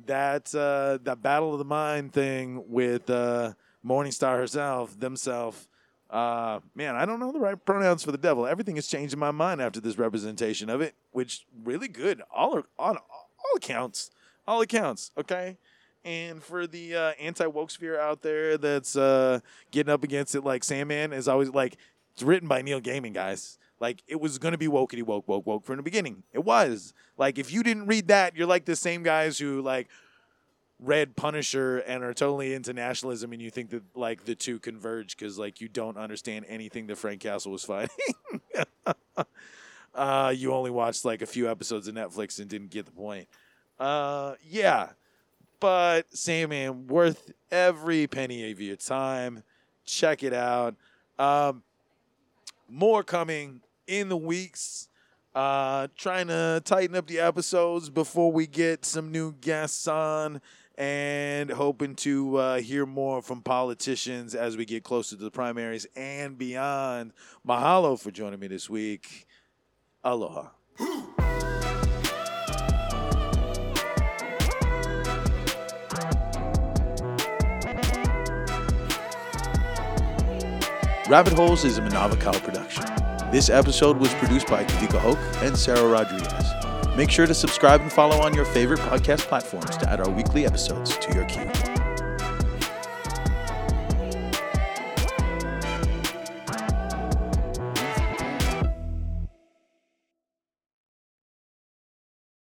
that 0.06 0.54
uh, 0.54 0.98
that 1.04 1.22
battle 1.22 1.52
of 1.52 1.58
the 1.58 1.64
mind 1.64 2.12
thing 2.12 2.64
with 2.68 3.08
uh, 3.10 3.52
Morningstar 3.84 4.36
herself, 4.36 4.98
themself. 4.98 5.68
Uh, 6.10 6.60
man, 6.74 6.94
I 6.94 7.06
don't 7.06 7.18
know 7.18 7.32
the 7.32 7.40
right 7.40 7.62
pronouns 7.64 8.04
for 8.04 8.12
the 8.12 8.18
devil. 8.18 8.46
Everything 8.46 8.76
has 8.76 8.86
changed 8.86 9.14
in 9.14 9.18
my 9.18 9.30
mind 9.30 9.60
after 9.60 9.80
this 9.80 9.98
representation 9.98 10.70
of 10.70 10.80
it, 10.80 10.94
which 11.12 11.44
really 11.64 11.88
good. 11.88 12.22
All 12.32 12.62
on 12.78 12.96
all 12.96 13.56
accounts, 13.56 14.10
all 14.46 14.60
accounts. 14.60 15.10
Okay. 15.18 15.56
And 16.04 16.42
for 16.42 16.66
the 16.66 16.94
uh, 16.94 17.12
anti 17.18 17.46
woke 17.46 17.70
sphere 17.70 17.98
out 17.98 18.20
there 18.20 18.58
that's 18.58 18.94
uh, 18.94 19.40
getting 19.70 19.92
up 19.92 20.04
against 20.04 20.34
it, 20.34 20.42
like 20.42 20.62
Sandman 20.62 21.14
is 21.14 21.28
always 21.28 21.48
like, 21.48 21.78
it's 22.12 22.22
written 22.22 22.46
by 22.46 22.60
Neil 22.60 22.80
Gaiman, 22.80 23.14
guys. 23.14 23.58
Like 23.84 24.02
it 24.08 24.18
was 24.18 24.38
gonna 24.38 24.56
be 24.56 24.66
wokey 24.66 25.02
woke 25.02 25.28
woke 25.28 25.46
woke 25.46 25.62
from 25.62 25.76
the 25.76 25.82
beginning. 25.82 26.22
It 26.32 26.42
was 26.42 26.94
like 27.18 27.38
if 27.38 27.52
you 27.52 27.62
didn't 27.62 27.84
read 27.84 28.08
that, 28.08 28.34
you're 28.34 28.46
like 28.46 28.64
the 28.64 28.76
same 28.76 29.02
guys 29.02 29.38
who 29.38 29.60
like 29.60 29.90
read 30.78 31.16
Punisher 31.16 31.80
and 31.80 32.02
are 32.02 32.14
totally 32.14 32.54
into 32.54 32.72
nationalism, 32.72 33.34
and 33.34 33.42
you 33.42 33.50
think 33.50 33.68
that 33.68 33.82
like 33.94 34.24
the 34.24 34.34
two 34.34 34.58
converge 34.58 35.18
because 35.18 35.38
like 35.38 35.60
you 35.60 35.68
don't 35.68 35.98
understand 35.98 36.46
anything 36.48 36.86
that 36.86 36.96
Frank 36.96 37.20
Castle 37.20 37.52
was 37.52 37.62
fighting. 37.62 37.90
uh, 39.94 40.32
you 40.34 40.54
only 40.54 40.70
watched 40.70 41.04
like 41.04 41.20
a 41.20 41.26
few 41.26 41.50
episodes 41.50 41.86
of 41.86 41.94
Netflix 41.94 42.38
and 42.38 42.48
didn't 42.48 42.70
get 42.70 42.86
the 42.86 42.92
point. 42.92 43.28
Uh, 43.78 44.36
yeah, 44.48 44.88
but 45.60 46.06
Sandman 46.16 46.86
worth 46.86 47.32
every 47.50 48.06
penny 48.06 48.50
of 48.50 48.62
your 48.62 48.76
time. 48.76 49.42
Check 49.84 50.22
it 50.22 50.32
out. 50.32 50.74
Um, 51.18 51.62
more 52.66 53.02
coming 53.02 53.60
in 53.86 54.08
the 54.08 54.16
weeks. 54.16 54.88
Uh, 55.34 55.88
trying 55.96 56.28
to 56.28 56.62
tighten 56.64 56.94
up 56.94 57.08
the 57.08 57.18
episodes 57.18 57.90
before 57.90 58.30
we 58.30 58.46
get 58.46 58.84
some 58.84 59.10
new 59.10 59.32
guests 59.32 59.88
on 59.88 60.40
and 60.76 61.50
hoping 61.50 61.94
to 61.94 62.36
uh, 62.36 62.58
hear 62.60 62.86
more 62.86 63.22
from 63.22 63.40
politicians 63.42 64.34
as 64.34 64.56
we 64.56 64.64
get 64.64 64.84
closer 64.84 65.16
to 65.16 65.22
the 65.22 65.30
primaries 65.30 65.86
and 65.96 66.38
beyond. 66.38 67.12
Mahalo 67.46 68.00
for 68.00 68.10
joining 68.10 68.40
me 68.40 68.46
this 68.46 68.68
week. 68.68 69.26
Aloha. 70.02 70.50
Rabbit 81.06 81.34
Holes 81.34 81.64
is 81.64 81.76
a 81.76 81.82
Manavakal 81.82 82.42
production. 82.42 83.03
This 83.34 83.50
episode 83.50 83.96
was 83.96 84.14
produced 84.14 84.46
by 84.46 84.62
Kawika 84.62 85.00
Hoke 85.00 85.18
and 85.42 85.58
Sarah 85.58 85.88
Rodriguez. 85.88 86.96
Make 86.96 87.10
sure 87.10 87.26
to 87.26 87.34
subscribe 87.34 87.80
and 87.80 87.92
follow 87.92 88.20
on 88.20 88.32
your 88.32 88.44
favorite 88.44 88.78
podcast 88.78 89.22
platforms 89.22 89.76
to 89.78 89.90
add 89.90 90.00
our 90.00 90.08
weekly 90.08 90.46
episodes 90.46 90.96
to 90.98 91.12
your 91.12 91.24
queue. 91.24 91.73